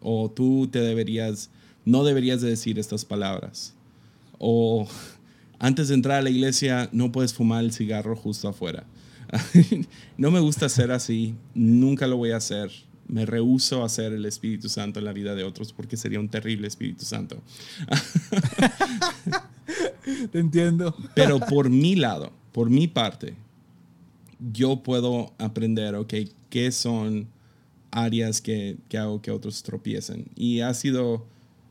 [0.00, 1.50] O tú te deberías,
[1.84, 3.74] no deberías de decir estas palabras.
[4.38, 4.88] o
[5.60, 8.84] antes de entrar a la iglesia no puedes fumar el cigarro justo afuera.
[10.18, 12.70] no me gusta ser así, nunca lo voy a hacer.
[13.08, 16.28] Me rehuso a hacer el Espíritu Santo en la vida de otros porque sería un
[16.28, 17.42] terrible Espíritu Santo.
[20.32, 20.94] Te entiendo.
[21.14, 23.34] Pero por mi lado, por mi parte,
[24.52, 26.14] yo puedo aprender, ok,
[26.50, 27.28] qué son
[27.90, 30.26] áreas que, que hago que otros tropiecen.
[30.34, 31.26] Y ha sido,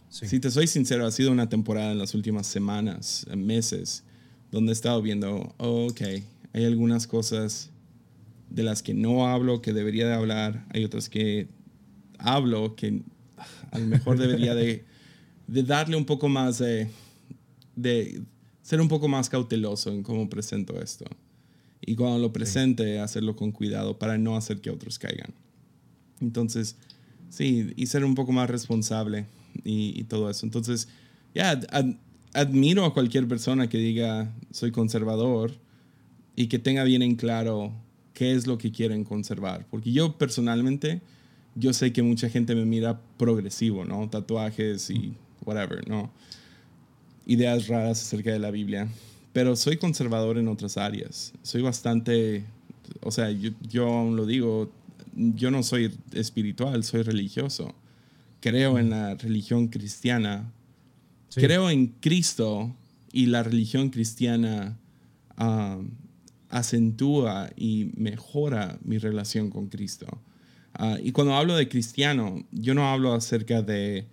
[0.09, 4.03] si te soy sincero, ha sido una temporada en las últimas semanas, meses,
[4.51, 6.01] donde he estado viendo, ok,
[6.53, 7.69] hay algunas cosas
[8.53, 11.47] de las que no hablo que debería de hablar, hay otras que
[12.19, 13.01] hablo que
[13.71, 14.85] a lo mejor debería de,
[15.47, 16.87] de darle un poco más de,
[17.75, 18.21] de
[18.61, 21.05] ser un poco más cauteloso en cómo presento esto.
[21.81, 25.33] Y cuando lo presente, hacerlo con cuidado para no hacer que otros caigan.
[26.21, 26.77] Entonces,
[27.29, 29.25] sí, y ser un poco más responsable
[29.63, 30.45] y, todo eso.
[30.45, 30.87] Entonces,
[31.33, 31.59] ya,
[32.33, 35.51] admiro a cualquier persona que diga soy conservador
[36.35, 37.73] y que tenga bien en claro
[38.13, 39.65] qué es lo que quieren conservar.
[39.69, 41.01] Porque yo personalmente,
[41.55, 44.09] yo sé que mucha gente me mira progresivo, ¿no?
[44.09, 45.13] Tatuajes y
[45.45, 46.11] whatever, ¿no?
[47.25, 48.87] Ideas raras acerca de la Biblia.
[49.33, 51.33] Pero soy conservador en otras áreas.
[51.41, 52.43] Soy bastante,
[53.01, 54.71] o sea, yo, yo aún lo digo,
[55.15, 57.73] yo no soy espiritual, soy religioso.
[58.39, 60.51] Creo en la religión cristiana.
[61.33, 62.75] Creo en Cristo
[63.11, 64.77] y la religión cristiana
[65.37, 65.79] ah,
[66.53, 70.05] acentúa y mejora mi relación con Cristo.
[70.73, 74.05] Ah, y cuando hablo de cristiano, yo no hablo acerca de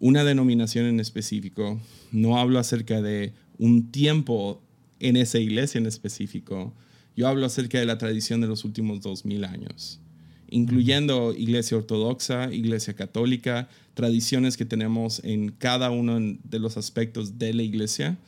[0.00, 1.80] una denominación en específico,
[2.12, 4.60] no hablo acerca de un tiempo
[5.00, 6.72] en esa iglesia en específico,
[7.16, 10.00] yo hablo acerca de la tradición de los últimos dos mil años
[10.52, 17.54] incluyendo iglesia ortodoxa, iglesia católica, tradiciones que tenemos en cada uno de los aspectos de
[17.54, 18.18] la iglesia,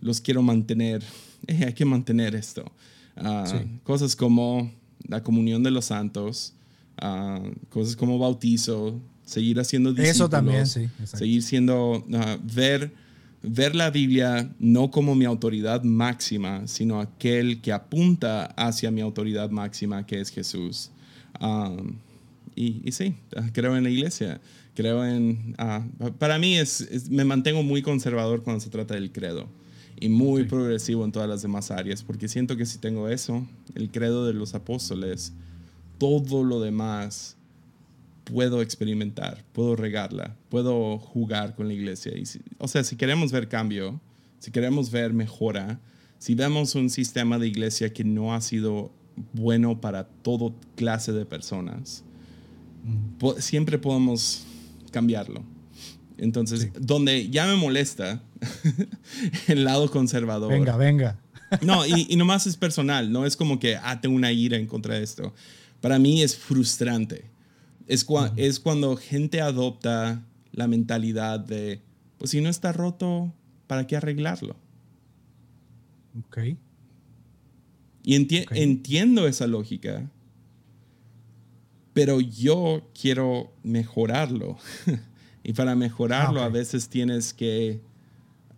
[0.00, 1.02] los quiero mantener.
[1.46, 2.70] Eh, hay que mantener esto.
[3.16, 3.46] Ah,
[3.82, 4.70] cosas como
[5.08, 6.52] la comunión de los santos,
[6.98, 10.16] ah, cosas como bautizo, seguir haciendo discípulos.
[10.16, 10.90] Eso también, sí.
[11.04, 12.92] Seguir siendo, ah, ver,
[13.42, 19.48] ver la Biblia no como mi autoridad máxima, sino aquel que apunta hacia mi autoridad
[19.48, 20.90] máxima, que es Jesús.
[21.40, 21.96] Um,
[22.54, 23.14] y, sí,
[23.54, 24.42] creo en la iglesia,
[24.74, 25.56] creo en...
[25.58, 29.48] Uh, para mí es, me mantengo muy conservador cuando se trata del credo
[30.00, 33.90] y muy progresivo en todas las demás áreas, porque siento que si tengo eso, el
[33.90, 35.34] credo de los apóstoles,
[35.98, 37.36] todo lo demás
[38.24, 42.12] puedo experimentar, puedo regarla, puedo jugar con la iglesia.
[42.16, 42.24] Y
[42.58, 44.00] o sea, si queremos ver cambio,
[44.38, 45.78] si queremos ver mejora,
[46.18, 48.90] si vemos un sistema de iglesia que no ha sido
[49.34, 52.04] bueno para todo clase de personas,
[53.38, 54.46] siempre podemos
[54.90, 55.44] cambiarlo.
[56.20, 58.22] Entonces, donde ya me molesta
[59.48, 60.52] el lado conservador.
[60.52, 61.18] Venga, venga.
[61.62, 64.66] no, y, y, nomás es personal, no es como que, ah, tengo una ira en
[64.66, 65.34] contra de esto.
[65.80, 67.24] Para mí es frustrante.
[67.86, 68.06] Es,
[68.36, 71.80] es cuando gente adopta la mentalidad de,
[72.18, 73.32] pues si no está roto,
[73.66, 74.56] ¿para qué arreglarlo?
[76.26, 76.38] Ok.
[78.02, 80.10] Y entiendo esa lógica,
[81.94, 84.58] pero yo quiero mejorarlo.
[85.42, 87.80] y para mejorarlo a veces tienes que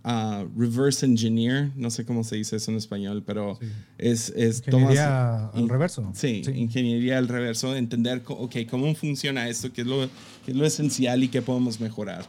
[0.04, 3.58] uh, reverse engineer, no sé cómo se dice eso en español, pero
[3.98, 4.62] es, es...
[4.66, 6.10] Ingeniería al reverso.
[6.14, 10.08] Sí, ingeniería al reverso, entender okay, cómo funciona esto, qué es, lo,
[10.44, 12.24] qué es lo esencial y qué podemos mejorar.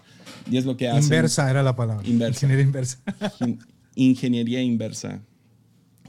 [0.49, 1.03] Y es lo que hace.
[1.03, 2.07] Inversa era la palabra.
[2.07, 2.45] Inversa.
[2.45, 2.99] Ingeniería inversa.
[3.95, 5.21] ingeniería inversa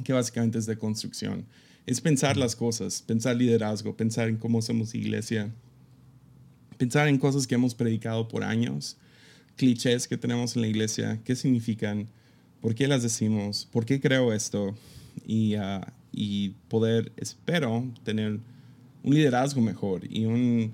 [0.03, 1.47] que básicamente es de construcción.
[1.86, 5.55] Es pensar las cosas, pensar liderazgo, pensar en cómo somos iglesia,
[6.85, 8.99] pensar en cosas que hemos predicado por años,
[9.57, 12.09] clichés que tenemos en la iglesia, qué significan,
[12.61, 14.74] por qué las decimos, por qué creo esto
[15.26, 18.39] y, ah, y poder, espero, tener
[19.03, 20.72] un liderazgo mejor y un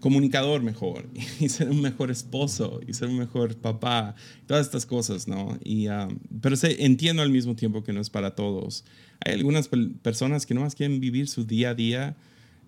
[0.00, 4.16] comunicador mejor y ser un mejor esposo y ser un mejor papá,
[4.48, 5.56] todas estas cosas, ¿no?
[5.62, 8.84] Y, um, pero sé, entiendo al mismo tiempo que no es para todos.
[9.24, 9.70] Hay algunas
[10.02, 12.16] personas que no más quieren vivir su día a día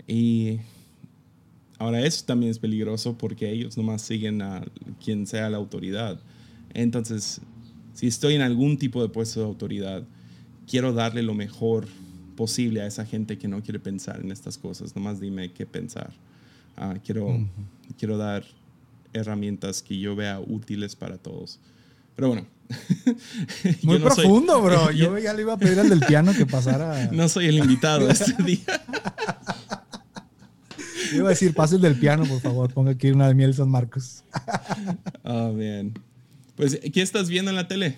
[0.07, 0.61] y
[1.81, 4.63] ahora eso también es peligroso porque ellos nomás siguen a
[5.03, 6.21] quien sea la autoridad.
[6.75, 7.41] Entonces,
[7.95, 10.05] si estoy en algún tipo de puesto de autoridad,
[10.69, 11.89] quiero darle lo mejor
[12.37, 14.95] posible a esa gente que no quiere pensar en estas cosas.
[14.95, 16.13] Nomás dime qué pensar.
[16.77, 17.49] Ah, quiero,
[17.99, 18.45] quiero dar
[19.15, 21.59] herramientas que yo vea útiles para todos.
[22.15, 22.47] Pero bueno.
[23.83, 24.91] Muy profundo, bro.
[24.93, 27.11] Yo ya le iba a pedir al del piano que pasara.
[27.11, 28.61] No soy el invitado este día.
[31.15, 32.73] Iba a decir, pase el del piano, por favor.
[32.73, 34.25] Ponga aquí una de miel San Marcos.
[35.25, 35.95] oh, bien.
[36.57, 37.97] Pues, ¿qué estás viendo en la tele?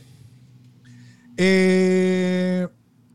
[1.37, 2.69] Eh,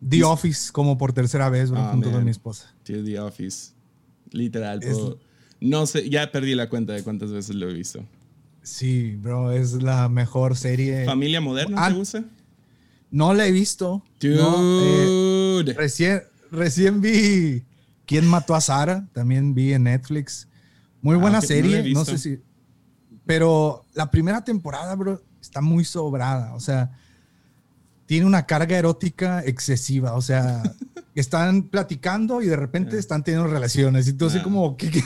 [0.08, 2.74] The Office, como por tercera vez, bro, Ah, junto con mi esposa.
[2.84, 3.72] Tío, The Office.
[4.32, 4.82] Literal.
[4.84, 4.98] Es-
[5.60, 8.06] No sé, ya perdí la cuenta de cuántas veces lo he visto.
[8.62, 11.06] Sí, bro, es la mejor serie.
[11.06, 12.24] ¿Familia moderna Ah, te gusta?
[13.10, 14.04] No la he visto.
[14.20, 14.36] Dude.
[14.36, 16.22] No, eh, recién,
[16.52, 17.64] recién vi
[18.08, 19.08] ¿Quién mató a Sara?
[19.14, 20.47] También vi en Netflix.
[21.03, 22.05] Muy Ah, buena no la he serie, no, visto.
[22.05, 22.39] sé si...
[23.26, 26.53] Pero la primera temporada, bro, está muy sobrada.
[26.55, 26.91] O sea,
[28.05, 30.14] tiene una carga erótica excesiva.
[30.14, 30.64] O sea,
[31.16, 34.08] están platicando y de repente están teniendo relaciones.
[34.22, 34.43] Así Ah.
[34.43, 35.03] como, ¿qué- qué?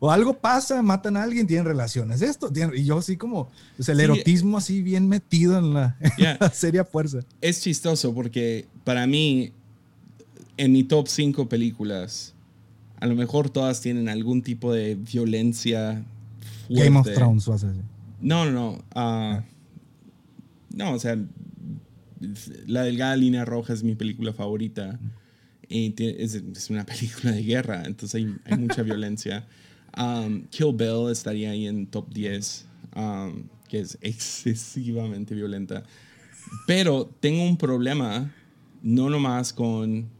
[0.00, 2.22] o algo pasa, matan a alguien, tienen relaciones.
[2.22, 3.92] Esto, tienen- y yo así como, el Sí.
[3.92, 6.38] erotismo así bien metido en la, en Yeah.
[6.40, 7.18] la serie a fuerza.
[7.42, 9.52] Es chistoso porque para mí,
[10.56, 12.34] en mi top 5 películas,
[12.98, 16.04] a lo mejor todas tienen algún tipo de violencia.
[16.68, 17.20] Game of fuerte.
[17.20, 17.82] Thrones, vas a decir.
[18.20, 18.84] No, no, no.
[18.94, 19.42] ah,
[20.74, 21.18] no, o sea,
[22.66, 24.98] La Delgada Línea Roja es mi película favorita.
[25.68, 29.46] Y es, es una película de guerra, entonces hay, hay mucha violencia.
[29.96, 35.82] Um, Kill Bill estaría ahí en top 10, um, que es excesivamente violenta.
[36.66, 38.32] Pero tengo un problema,
[38.82, 40.15] no nomás con...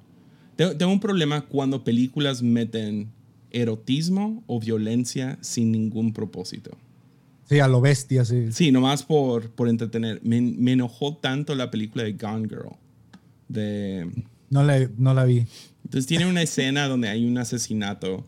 [0.56, 3.08] Tengo, un problema cuando películas meten
[3.50, 6.76] erotismo o violencia sin ningún propósito.
[7.48, 8.50] Sí, a lo bestia, sí.
[8.50, 10.20] Sí, nomás por, por entretener.
[10.24, 12.70] Me, me enojó tanto la película de Gone Girl.
[13.48, 14.10] De,
[14.50, 15.46] No la, no la vi.
[15.84, 18.24] entonces tiene una escena donde hay un asesinato.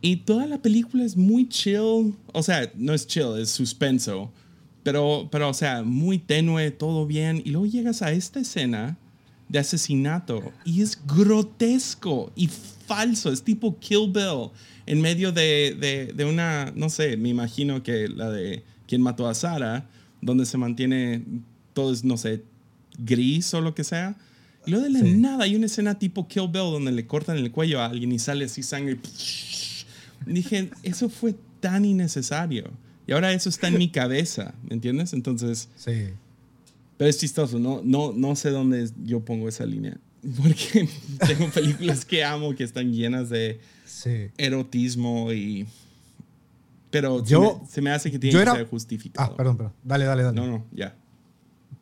[0.00, 2.14] Y toda la película es muy chill.
[2.32, 4.32] O sea, no es chill, es suspenso.
[4.84, 7.42] Pero, pero, o sea, muy tenue, todo bien.
[7.44, 8.96] Y luego llegas a esta escena
[9.48, 12.48] de asesinato y es grotesco y
[12.86, 13.32] falso.
[13.32, 14.50] Es tipo Kill Bill
[14.86, 19.28] en medio de, de, de una, no sé, me imagino que la de quien mató
[19.28, 19.88] a Sara,
[20.20, 21.22] donde se mantiene
[21.74, 22.42] todo es, no sé,
[22.98, 24.16] gris o lo que sea.
[24.66, 25.12] Y luego de la Sí.
[25.14, 28.18] nada hay una escena tipo Kill Bill donde le cortan el cuello a alguien y
[28.18, 28.98] sale así sangre.
[30.26, 32.70] Dije, eso fue tan innecesario.
[33.06, 35.12] Y ahora eso está en mi cabeza, ¿me entiendes?
[35.12, 36.08] Entonces, Sí.
[36.98, 39.96] Pero es chistoso, no, no, no sé dónde yo pongo esa línea.
[40.36, 40.88] Porque
[41.26, 44.28] tengo películas que amo que están llenas de Sí.
[44.36, 45.66] erotismo y...
[46.90, 49.30] Pero se Yo- me- se, me, hace que tiene que era- ser justificado.
[49.32, 49.72] Ah, perdón, perdón.
[49.84, 50.36] Dale, dale, dale.
[50.40, 50.94] No, no, ya.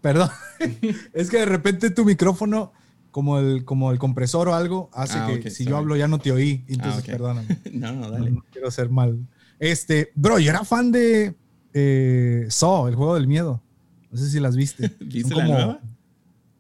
[0.01, 0.29] Perdón.
[1.13, 2.73] es que de repente tu micrófono,
[3.13, 5.71] como el, como el compresor o algo, hace Ah, que ok, si sorry.
[5.71, 6.65] yo hablo ya no te oí.
[6.69, 7.07] Entonces, Ah, ok.
[7.07, 7.59] perdóname.
[7.73, 8.31] No, no, No, dale.
[8.33, 9.19] no quiero ser mal.
[9.59, 11.35] Este, bro, yo era fan de
[11.73, 13.63] eh, Saw, el juego del miedo.
[14.11, 14.95] No sé si las viste.
[15.01, 15.81] ¿Viste Son la como- nueva?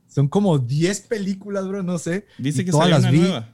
[0.09, 2.27] Son como 10 películas, bro, no sé.
[2.39, 3.19] ¿Viste que todas salió las una vi.
[3.21, 3.53] nueva?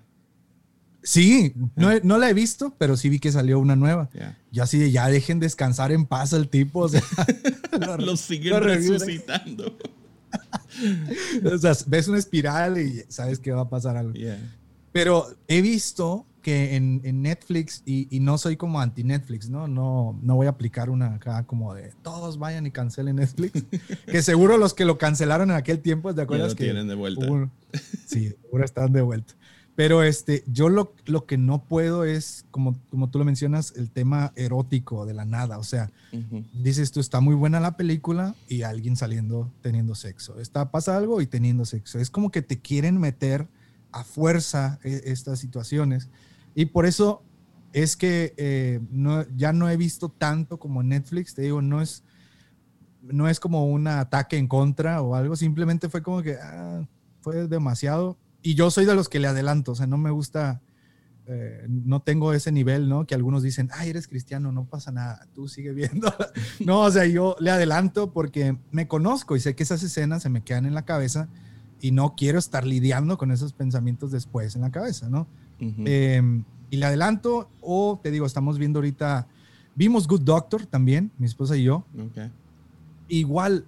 [1.03, 4.09] Sí, no, he- no la he visto, pero sí vi que salió una nueva.
[4.15, 4.39] Ya.
[4.53, 6.81] Yo así de ya dejen descansar en paz al tipo.
[6.81, 7.03] O sea,
[7.99, 9.77] lo- siguen lo resucitando.
[11.45, 14.15] O sea, ves una espiral y sabes que va a pasar algo.
[14.15, 14.39] Yeah.
[14.93, 19.69] Pero he visto que en, en Netflix, y, y no soy como anti-Netflix, ¿no?
[19.69, 20.19] ¿no?
[20.23, 23.65] No voy a aplicar una acá como de todos vayan y cancelen Netflix.
[24.11, 26.51] que seguro los que lo cancelaron en aquel tiempo, ¿te acuerdas?
[26.51, 27.25] lo que tienen de vuelta.
[27.27, 27.51] hubo-
[28.07, 29.35] sí, seguro están de vuelta.
[29.75, 33.89] Pero este, yo lo, lo que no puedo es, como, como tú lo mencionas, el
[33.91, 35.59] tema erótico de la nada.
[35.59, 36.45] O sea, Ujú.
[36.53, 40.39] dices tú, está muy buena la película y alguien saliendo teniendo sexo.
[40.41, 41.99] Está, pasa algo y teniendo sexo.
[41.99, 43.49] Es como que te quieren meter
[43.93, 46.11] a fuerza e- estas situaciones.
[46.55, 47.23] Y por eso
[47.73, 51.35] es que eh, no, ya no he visto tanto como Netflix.
[51.35, 52.05] Te digo, no es,
[53.03, 55.37] no es como un ataque en contra o algo.
[55.37, 56.87] Simplemente fue como que ah,
[57.21, 58.19] fue demasiado.
[58.43, 59.73] Y yo soy de los que le adelanto.
[59.73, 60.61] O sea, no me gusta
[61.27, 63.07] eh, no tengo ese nivel, ¿no?
[63.07, 66.13] Que algunos dicen, ay, eres cristiano, no pasa nada, tú sigue viendo.
[66.61, 70.31] no, o sea, yo le adelanto porque me conozco y sé que esas escenas se
[70.31, 71.29] me quedan en la cabeza
[71.81, 75.29] y no quiero estar lidiando con esos pensamientos después en la cabeza, ¿no?
[75.87, 79.29] Eh, y le adelanto, o te digo, estamos viendo ahorita,
[79.75, 81.85] vimos Good Doctor también, mi esposa y yo.
[83.09, 83.67] Igual,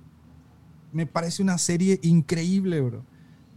[0.92, 3.04] me parece una serie increíble, bro.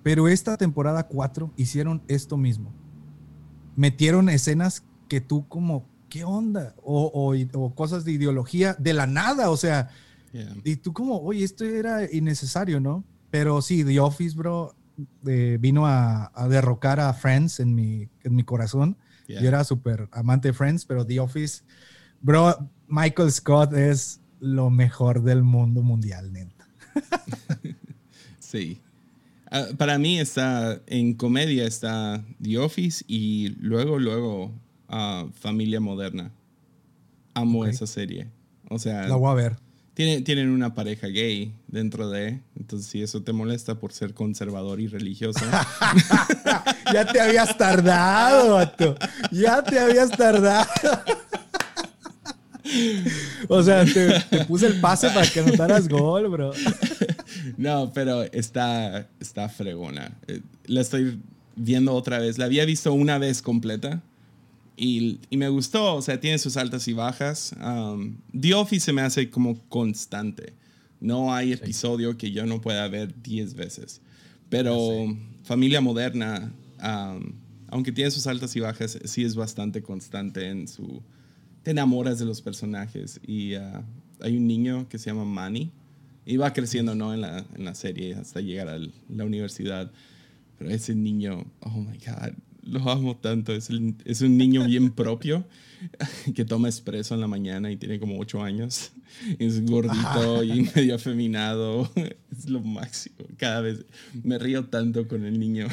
[0.04, 2.72] Pero esta temporada 4 hicieron esto mismo.
[3.76, 6.76] Metieron escenas que tú como, ¿qué onda?
[6.84, 9.90] O, o- o cosas de ideología de la nada, o sea,
[10.34, 10.56] Yeah.
[10.66, 13.04] y tú como, oye, esto era innecesario, ¿no?
[13.32, 14.76] Pero sí, The Office, bro,
[15.26, 18.98] eh, vino a, a derrocar a Friends en mi, en mi corazón.
[19.28, 19.42] Yeah.
[19.42, 21.64] Yo era súper amante de Friends, pero The Office,
[22.22, 26.68] bro, Michael Scott es lo mejor del mundo mundial, neta.
[28.40, 28.82] Sí.
[29.52, 34.54] Ah, para mí está en comedia está The Office y luego luego
[34.88, 36.32] ah, Familia Moderna.
[37.34, 38.30] Amo esa serie.
[38.70, 39.58] O sea, La voy a ver.
[39.98, 44.80] Tienen, tienen una pareja gay dentro de, entonces si eso te molesta por ser conservador
[44.80, 45.44] y religioso.
[46.94, 48.96] ya te habías tardado, vato.
[49.32, 50.68] Ya te habías tardado.
[53.48, 56.52] o sea, te, te, puse el pase para que anotaras gol, bro.
[57.58, 60.12] no, pero está, está fregona.
[60.28, 61.20] Eh, la estoy
[61.56, 62.38] viendo otra vez.
[62.38, 64.04] La había visto una vez completa
[64.78, 67.56] y, y, me gustó, o sea, tiene sus altas y bajas.
[67.60, 70.54] Um, The Office se me hace como constante.
[71.00, 74.02] No hay episodio que yo no pueda ver 10 veces.
[74.50, 77.34] Pero Familia Moderna, um,
[77.70, 81.02] aunque tiene sus altas y bajas, sí es bastante constante en su...
[81.64, 83.20] Te enamoras de los personajes.
[83.26, 83.82] Y uh,
[84.22, 85.72] hay un niño que se llama Manny.
[86.24, 87.16] Y va creciendo, ¿no?
[87.16, 89.92] En la, en la serie hasta llegar a la universidad.
[90.60, 92.34] Pero ese niño, oh my God,
[92.68, 93.54] lo amo tanto.
[93.54, 93.70] Es,
[94.06, 95.46] es un niño bien propio
[96.36, 98.92] que toma expreso en la mañana y tiene como ocho años.
[99.40, 101.90] Es gordito y medio afeminado.
[102.38, 103.16] Es lo máximo.
[103.38, 103.86] Cada vez
[104.24, 105.68] me río tanto con el niño.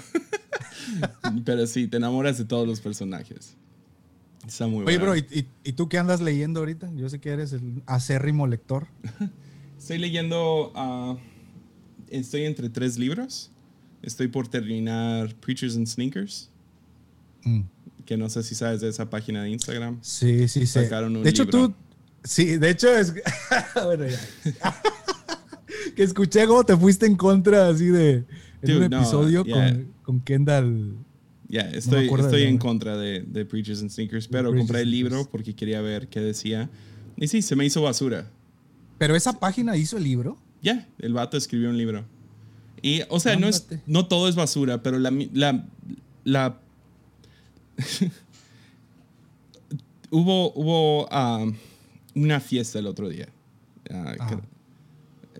[1.45, 3.57] Pero sí, te enamoras de todos los personajes.
[4.47, 6.91] Está muy Oye, bro, ¿y, ¿y, tú qué andas leyendo ahorita?
[6.97, 8.87] Yo sé que eres el acérrimo lector.
[9.79, 10.73] Estoy leyendo.
[10.73, 11.19] Uh,
[12.09, 13.51] estoy entre tres libros.
[14.03, 16.51] Estoy por terminar Preachers and Sneakers.
[17.45, 17.61] Mm.
[18.05, 19.99] Que no sé si sabes de esa página de Instagram.
[20.03, 20.81] Sí, sí, sí.
[20.81, 21.75] de hecho, tú.
[22.23, 23.15] Sí, de hecho es.
[23.85, 24.19] bueno, ya.
[25.97, 28.25] que escuché cómo te fuiste en contra así de.
[28.63, 30.97] En un episodio con, con, Kendall.
[31.49, 35.55] Ya, estoy, estoy en contra de, de, Preachers and Sneakers, pero compré el libro porque
[35.55, 36.71] quería ver qué decía.
[37.17, 38.31] Y sí, se me hizo basura.
[38.99, 40.39] ¿Pero esa página hizo el libro?
[40.63, 42.07] Ya, el vato escribió un libro.
[42.81, 45.67] Y, o sea, no, es, no todo es basura, pero la, la,
[46.25, 46.61] la
[50.11, 51.47] hubo hubo ah,
[52.15, 53.29] una fiesta el otro día.
[53.91, 54.15] Ah,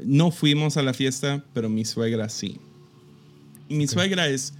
[0.05, 2.59] no fuimos a la fiesta, pero mi suegra sí.
[3.69, 4.55] Y mi suegra es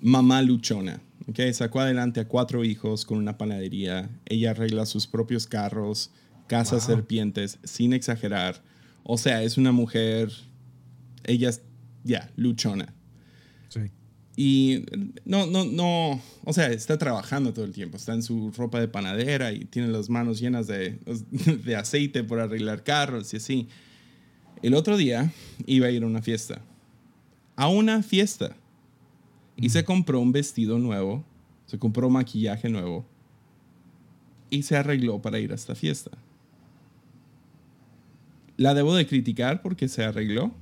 [0.00, 1.00] mamá luchona.
[1.28, 1.52] Okay?
[1.52, 4.10] Sacó adelante a cuatro hijos con una panadería.
[4.26, 6.10] Ella arregla sus propios carros,
[6.46, 8.62] caza serpientes, sin exagerar.
[9.02, 10.32] O sea, es una mujer,
[11.24, 11.62] ella es,
[12.02, 12.93] ya, luchona.
[14.36, 14.84] Y
[15.24, 18.88] no, no, no, o sea, está trabajando todo el tiempo, está en su ropa de
[18.88, 20.98] panadera y tiene las manos llenas de,
[21.64, 23.68] de aceite por arreglar carros y así.
[24.62, 25.32] El otro día
[25.66, 26.62] iba a ir a una fiesta,
[27.54, 28.56] a una fiesta,
[29.56, 31.24] y se compró un vestido nuevo,
[31.66, 33.04] se compró maquillaje nuevo
[34.50, 36.10] y se arregló para ir a esta fiesta.
[38.56, 40.52] ¿La debo de criticar porque se arregló?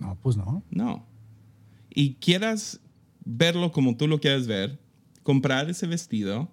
[0.00, 0.62] No, pues no.
[0.70, 1.07] No
[1.98, 2.78] y quieras
[3.24, 4.78] verlo como tú lo quieras ver,
[5.24, 6.48] comprar ese vestido,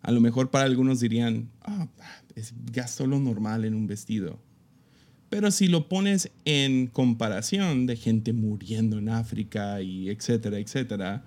[0.00, 1.88] a lo mejor para algunos dirían, ah,
[2.36, 4.38] es gasto lo normal en un vestido.
[5.28, 11.24] Pero si lo pones en comparación de gente muriendo en África y etcétera, etcétera,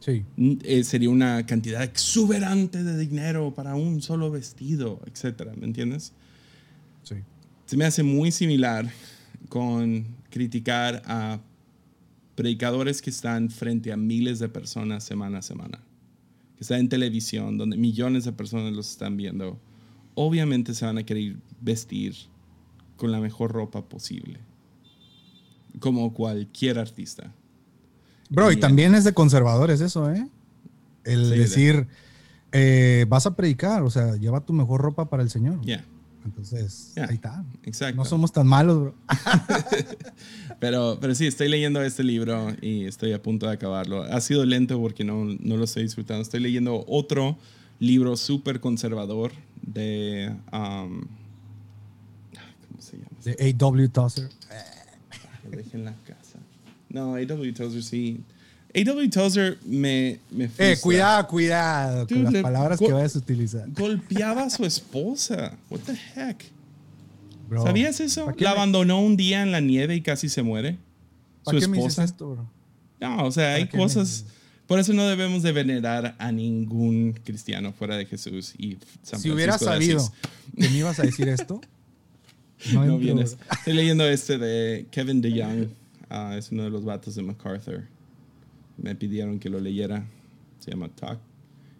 [0.00, 0.24] sí.
[0.38, 6.14] Eh, sería una cantidad exuberante de dinero para un solo vestido, etcétera, ¿me entiendes?
[7.02, 7.16] Sí.
[7.66, 8.90] Se me hace muy similar
[9.50, 11.40] con criticar a
[12.34, 15.80] predicadores que están frente a miles de personas semana a semana,
[16.56, 19.58] que están en televisión, donde millones de personas los están viendo,
[20.14, 22.14] obviamente se van a querer vestir
[22.96, 24.38] con la mejor ropa posible,
[25.80, 27.32] como cualquier artista.
[28.30, 30.28] Bro, y, también es de conservadores eso, ¿eh?
[31.04, 31.86] El decir,
[32.52, 35.60] eh, vas a predicar, o sea, lleva tu mejor ropa para el Señor.
[36.24, 37.44] Entonces, ahí está.
[37.64, 37.96] Exacto.
[37.96, 38.94] No somos tan malos, bro.
[40.58, 44.02] pero, pero sí, estoy leyendo este libro y estoy a punto de acabarlo.
[44.04, 46.22] Ha sido lento porque no, no lo estoy disfrutando.
[46.22, 47.36] Estoy leyendo otro
[47.78, 50.34] libro súper conservador de...
[50.52, 51.02] Um,
[52.68, 53.10] ¿Cómo se llama?
[53.22, 53.88] De A.W.
[53.88, 54.30] Tozer.
[55.44, 56.38] Lo dejé en la casa.
[56.88, 57.52] No, A.W.
[57.52, 58.22] Tozer sí.
[58.76, 59.08] A.W.
[59.08, 63.70] Tozer me, me Eh, cuidado, cuidado con las palabras que vayas a utilizar.
[63.70, 65.56] Golpeaba a su esposa.
[65.70, 66.44] What the heck?
[67.62, 68.32] ¿Sabías eso?
[68.38, 70.76] La abandonó un día en la nieve y casi se muere.
[71.44, 72.02] ¿Para qué esposa.
[72.02, 72.50] me esto, bro?
[73.00, 74.24] No, o sea, hay cosas...
[74.66, 79.30] Por eso no debemos de venerar a ningún cristiano fuera de Jesús y San Si
[79.30, 80.10] hubieras sabido
[80.56, 81.60] que me ibas a decir esto,
[82.72, 83.36] no, vienes.
[83.52, 85.68] Estoy leyendo este de Kevin DeYoung.
[86.10, 87.84] Uh, es uno de los vatos de MacArthur
[88.76, 90.06] me pidieron que lo leyera.
[90.58, 91.20] Se llama Talk.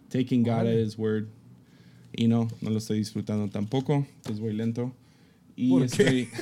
[0.09, 1.27] Taking God at His Word.
[2.13, 4.05] Y no, no lo estoy disfrutando tampoco.
[4.23, 4.93] Pues voy lento.
[5.55, 6.29] Y ¿Por estoy.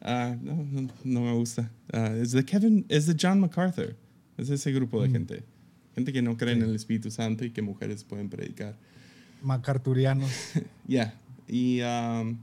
[0.00, 0.66] Ah, no,
[1.04, 1.70] no, me gusta.
[1.92, 3.94] Ah, es de Kevin, es de John MacArthur.
[4.38, 5.12] Es ese grupo de mm.
[5.12, 5.42] gente.
[5.94, 8.76] Gente que no cree en el Espíritu Santo y que mujeres pueden predicar.
[9.42, 10.30] MacArthurianos.
[10.86, 11.14] Ya.
[11.46, 12.38] Y um,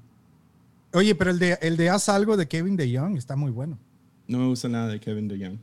[0.93, 3.79] Oye, pero el de, el de Haz algo de Kevin DeYoung está muy bueno.
[4.27, 5.57] no me gusta nada de Kevin DeYoung.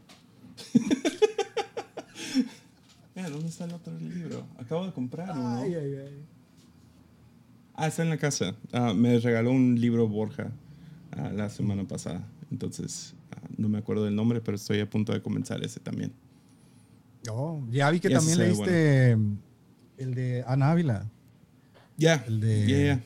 [3.14, 4.46] Mira, ¿dónde está el otro libro?
[4.58, 5.56] Acabo de comprar uno.
[5.58, 6.24] Ay, ay, ay.
[7.74, 8.54] Ah, está en la casa.
[8.72, 10.50] Ah, me regaló un libro Borja
[11.12, 12.26] ah, la semana pasada.
[12.50, 16.12] Entonces, ah, no me acuerdo del nombre, pero estoy a punto de comenzar ese también.
[17.30, 19.12] Oh, ya vi que también leíste
[19.98, 21.06] el de Ana Ávila.
[21.96, 23.00] Ya, El de-.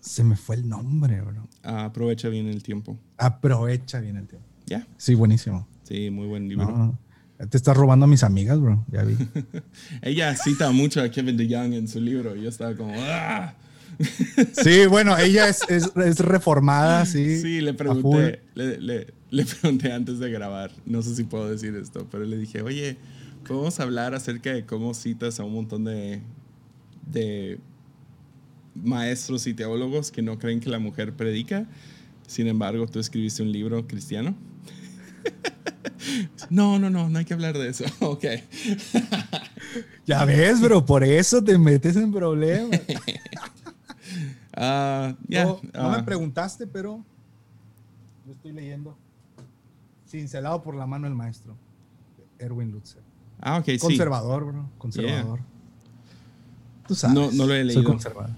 [0.00, 1.46] Se me fue el nombre, bro.
[1.62, 2.98] Aprovecha bien el tiempo.
[3.18, 4.46] Aprovecha bien el tiempo.
[4.66, 5.66] Ya, Sí, buenísimo.
[5.90, 6.66] Sí, muy buen libro.
[6.66, 6.98] No,
[7.48, 8.84] te estás robando a mis amigas, bro.
[8.90, 9.16] Ya vi.
[10.02, 13.54] Ella cita mucho a Kevin DeYoung en su libro yo estaba como, ¡ah!
[14.52, 17.38] Sí, bueno, ella es, es, es reformada, sí.
[17.40, 21.74] Sí, le pregunté, le, le- le pregunté antes de grabar, no sé si puedo decir
[21.76, 22.96] esto, pero le dije, oye,
[23.46, 26.20] podemos hablar acerca de cómo citas a un montón de,
[27.12, 27.58] de
[28.74, 31.66] maestros y teólogos que no creen que la mujer predica.
[32.26, 34.34] Sin embargo, tú escribiste un libro cristiano.
[36.50, 37.84] no, no, no, no hay que hablar de eso.
[38.00, 38.24] ok.
[40.06, 42.80] Ya ves, bro, por eso te metes en problemas.
[44.62, 47.02] Ah, no, no me ah, preguntaste, pero
[48.26, 48.98] lo estoy leyendo.
[50.06, 51.56] Cincelado por la mano del maestro.
[52.38, 53.00] Erwin Lutzer.
[53.40, 53.78] ah, ok, sí.
[53.78, 54.68] Conservador, bro.
[54.76, 55.40] Conservador.
[56.86, 57.14] Tú sabes.
[57.14, 57.84] No- no lo he Soy leído.
[57.84, 58.34] conservador.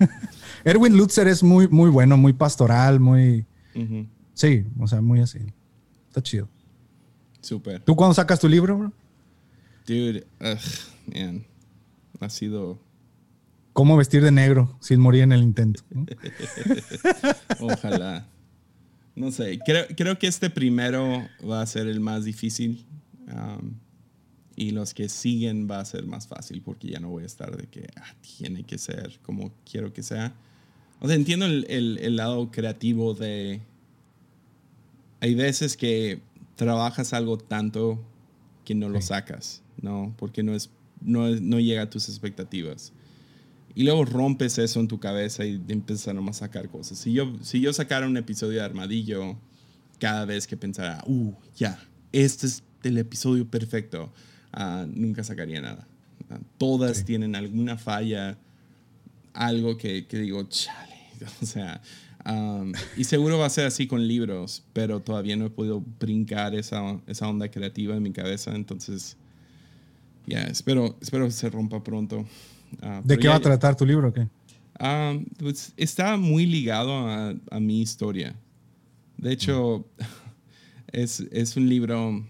[0.64, 3.44] Erwin Lutzer es muy, muy bueno, muy pastoral, muy.
[4.32, 5.40] Sí, o sea, muy así.
[6.08, 6.48] Está chido.
[7.46, 7.80] Súper.
[7.82, 8.92] ¿Tú cuándo sacas tu libro, bro?
[9.86, 11.44] Dude, ugh, man.
[12.20, 12.78] Ha sido.
[13.72, 15.82] ¿Cómo vestir de negro sin morir en el intento?
[15.90, 16.06] ¿no?
[17.60, 18.26] Ojalá.
[19.14, 19.58] No sé.
[19.64, 22.84] Creo, creo que este primero va a ser el más difícil.
[23.32, 23.74] um,
[24.58, 27.54] y los que siguen va a ser más fácil porque ya no voy a estar
[27.54, 30.32] de que ah, tiene que ser como quiero que sea.
[31.00, 33.60] O sea, entiendo el, el- el lado creativo de.
[35.20, 36.20] Hay veces que
[36.56, 38.02] trabajas algo tanto
[38.64, 40.14] que no lo sacas, ¿no?
[40.18, 40.70] Porque no, es,
[41.00, 42.92] no, no llega a tus expectativas.
[43.74, 46.98] Y luego rompes eso en tu cabeza y empiezas a nomás sacar cosas.
[46.98, 49.38] Si yo, si yo sacara un episodio de Armadillo
[50.00, 51.78] cada vez que pensara, uh, ya,
[52.12, 54.12] este es el episodio perfecto,
[54.52, 55.86] ah, nunca sacaría nada.
[56.30, 57.04] Ah, todas Sí.
[57.04, 58.38] tienen alguna falla,
[59.34, 60.96] algo que, que digo, chale,
[61.42, 61.82] o sea,
[62.28, 66.54] um, y seguro va a ser así con libros, pero todavía no he podido brincar
[66.54, 69.16] esa, esa onda creativa en mi cabeza, entonces,
[70.26, 72.26] ya, espero, espero que se rompa pronto.
[72.82, 74.08] Ah, ¿De qué ya- va a tratar tu libro?
[74.08, 74.28] o ¿Qué?
[74.78, 78.34] Ah, pues está muy ligado a, a mi historia.
[79.16, 79.86] De hecho,
[80.92, 82.24] es, es un libro...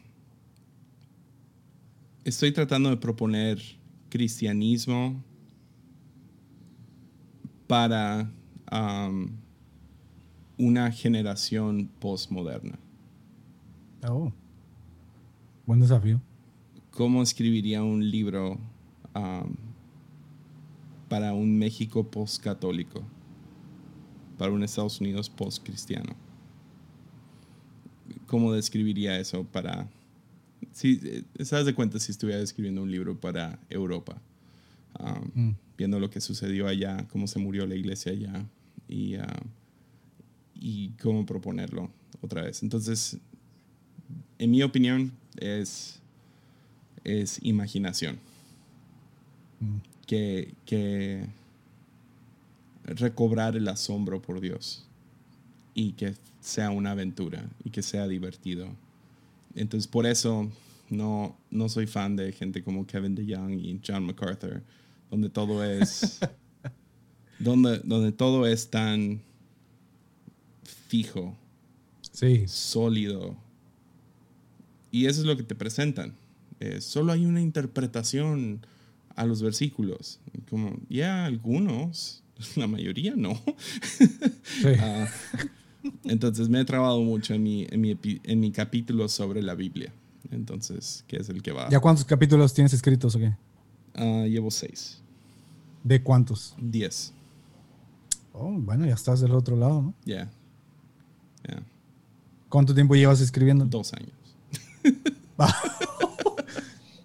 [2.24, 3.60] Estoy tratando de proponer
[4.08, 5.22] cristianismo
[7.66, 8.30] para
[8.66, 9.30] am,
[10.58, 12.78] una generación postmoderna.
[14.08, 14.32] Oh.
[15.66, 16.20] Buen desafío.
[16.90, 18.58] ¿Cómo escribiría un libro
[21.08, 23.02] para un México postcatólico?
[24.38, 26.14] Para un Estados Unidos postcristiano.
[28.26, 29.88] ¿Cómo describiría eso para...
[30.72, 34.20] Si, eh, ¿Sabes de cuenta si estuviera escribiendo un libro para Europa?
[35.34, 35.50] Mm.
[35.76, 38.46] Viendo lo que sucedió allá, cómo se murió la iglesia allá
[38.88, 39.16] y,
[40.60, 42.62] y cómo proponerlo otra vez.
[42.62, 43.18] Entonces,
[44.38, 46.00] en mi opinión, es,
[47.04, 48.18] es imaginación.
[49.60, 49.76] Mm.
[50.06, 51.26] Que, que
[52.84, 54.86] recobrar el asombro por Dios
[55.74, 58.68] y que sea una aventura y que sea divertido.
[59.54, 60.50] Entonces, por eso
[60.88, 64.62] no, no soy fan de gente como Kevin DeYoung y John MacArthur,
[65.10, 66.20] donde todo es,
[67.38, 69.20] donde, donde todo es tan
[70.88, 71.36] fijo,
[72.12, 72.44] Sí.
[72.48, 73.36] sólido.
[74.90, 76.14] Y eso es lo que te presentan.
[76.60, 78.64] Eh, solo hay una interpretación
[79.14, 80.20] a los versículos.
[80.48, 82.22] Como, ya, algunos,
[82.56, 83.34] la mayoría no.
[83.98, 84.68] sí.
[84.80, 85.08] Ah,
[86.04, 89.92] entonces me he trabado mucho en mi, en, mi, en mi capítulo sobre la Biblia.
[90.32, 91.68] Entonces, que es el que va.
[91.70, 93.32] ¿Ya cuántos capítulos tienes escritos o qué?
[93.94, 95.00] Ah, llevo seis,
[95.84, 96.56] ¿De cuántos?
[96.60, 97.12] diez.
[98.32, 99.94] Oh, bueno, ya estás del otro lado, ¿no?
[100.04, 100.28] Ya.
[102.48, 103.64] ¿Cuánto tiempo llevas escribiendo?
[103.64, 104.12] Dos años.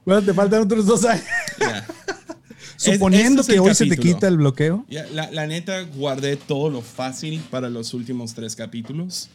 [0.04, 1.24] Bueno, te faltan otros dos años.
[1.60, 1.86] Ya.
[2.78, 4.84] Suponiendo Es- que hoy se te quita el bloqueo.
[4.90, 9.30] La, la neta, guardé todo lo fácil para los últimos tres capítulos.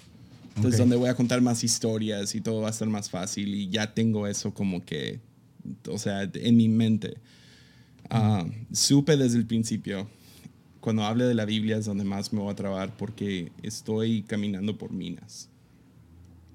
[0.57, 3.55] Entonces, donde voy a contar más historias y todo va a estar más fácil.
[3.55, 5.21] Y ya tengo eso como que,
[5.89, 7.19] o sea, en mi mente.
[8.11, 10.09] Ah, supe desde el principio,
[10.87, 14.79] cuando hable de la Biblia es donde más me voy a trabar porque estoy caminando
[14.79, 15.49] por minas.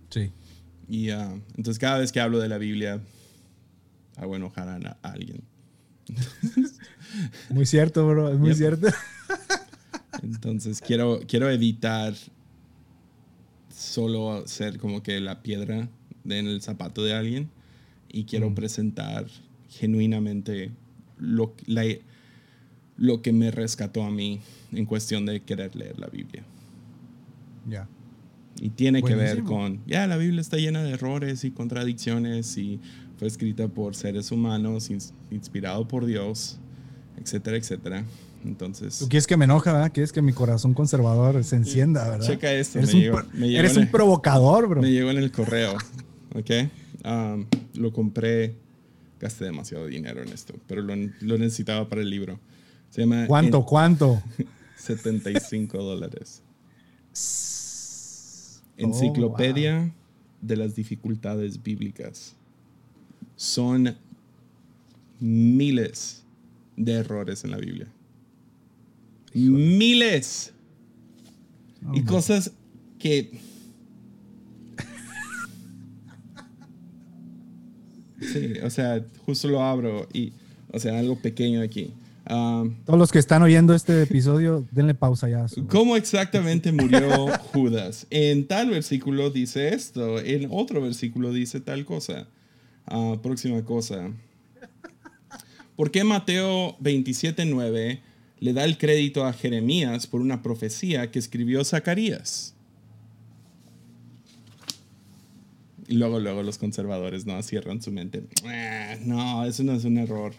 [0.10, 0.32] Sí.
[0.88, 3.02] Y ah, entonces cada vez que hablo de la Biblia,
[4.16, 5.41] hago enojar a, a alguien.
[7.49, 8.58] Muy cierto, bro, es muy Yep.
[8.58, 8.88] cierto.
[10.24, 12.14] Entonces quiero, quiero evitar
[13.70, 15.90] solo ser como que la piedra
[16.24, 17.49] en el zapato de alguien
[18.08, 19.28] y quiero presentar
[19.70, 20.72] genuinamente
[21.18, 21.84] lo, la-
[22.98, 24.40] lo que me rescató a mí
[24.72, 26.44] en cuestión de querer leer la Biblia.
[27.70, 27.88] Ya.
[28.60, 29.48] Y tiene que ver Buenísimo.
[29.50, 32.80] con, ya, la Biblia está llena de errores y contradicciones y
[33.18, 36.60] fue escrita por seres humanos, ins- inspirado por Dios,
[37.20, 38.04] etcétera, etcétera.
[38.44, 39.92] Entonces, Tú quieres que me enoja, ¿verdad?
[39.94, 42.26] Quieres que mi corazón conservador se encienda, ¿verdad?
[42.28, 44.82] checa esto, Eres, me un, llegó- me eres un el- provocador, bro.
[44.82, 45.76] Me llegó en el correo,
[46.36, 46.52] ¿ok?
[47.06, 47.46] Um,
[47.76, 48.56] lo compré,
[49.20, 52.40] gasté demasiado dinero en esto, pero lo, lo necesitaba para el libro.
[52.92, 53.58] Se llama ¿Cuánto?
[53.58, 54.22] En- ¿Cuánto?
[54.76, 56.44] 75 dólares.
[58.78, 59.92] Oh, Enciclopedia
[60.42, 62.36] de las dificultades bíblicas.
[63.36, 63.96] Son
[65.20, 66.24] miles
[66.78, 67.88] de errores en la Biblia.
[69.34, 70.54] Miles.
[71.94, 72.52] Y cosas
[73.00, 73.32] que...
[78.22, 80.32] Sí, o sea, justo lo abro y,
[80.72, 81.92] o sea, algo pequeño aquí.
[82.30, 85.45] Um, Todos los que están oyendo este episodio, denle pausa ya.
[85.69, 88.06] ¿Cómo exactamente murió Judas?
[88.11, 92.27] En tal versículo dice esto, en otro versículo dice tal cosa.
[92.85, 94.11] Ah, próxima cosa.
[95.76, 98.02] ¿Por qué Mateo 27.9
[98.39, 102.53] le da el crédito a Jeremías por una profecía que escribió Zacarías?
[105.88, 108.23] Y luego, luego los conservadores no cierran su mente.
[108.45, 110.34] "Ah, No, eso no es un error.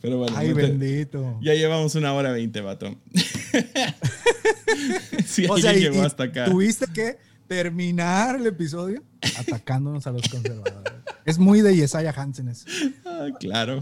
[0.00, 1.38] Pero bueno, Ay, no te- bendito.
[1.42, 2.96] ya llevamos una hora veinte, vato.
[5.26, 6.44] si O sea, llegó hasta acá.
[6.46, 9.02] tuviste que terminar el episodio
[9.38, 10.92] atacándonos a los conservadores.
[11.24, 12.66] Es muy de Yesaya Hansen eso.
[13.04, 13.80] Ah, claro.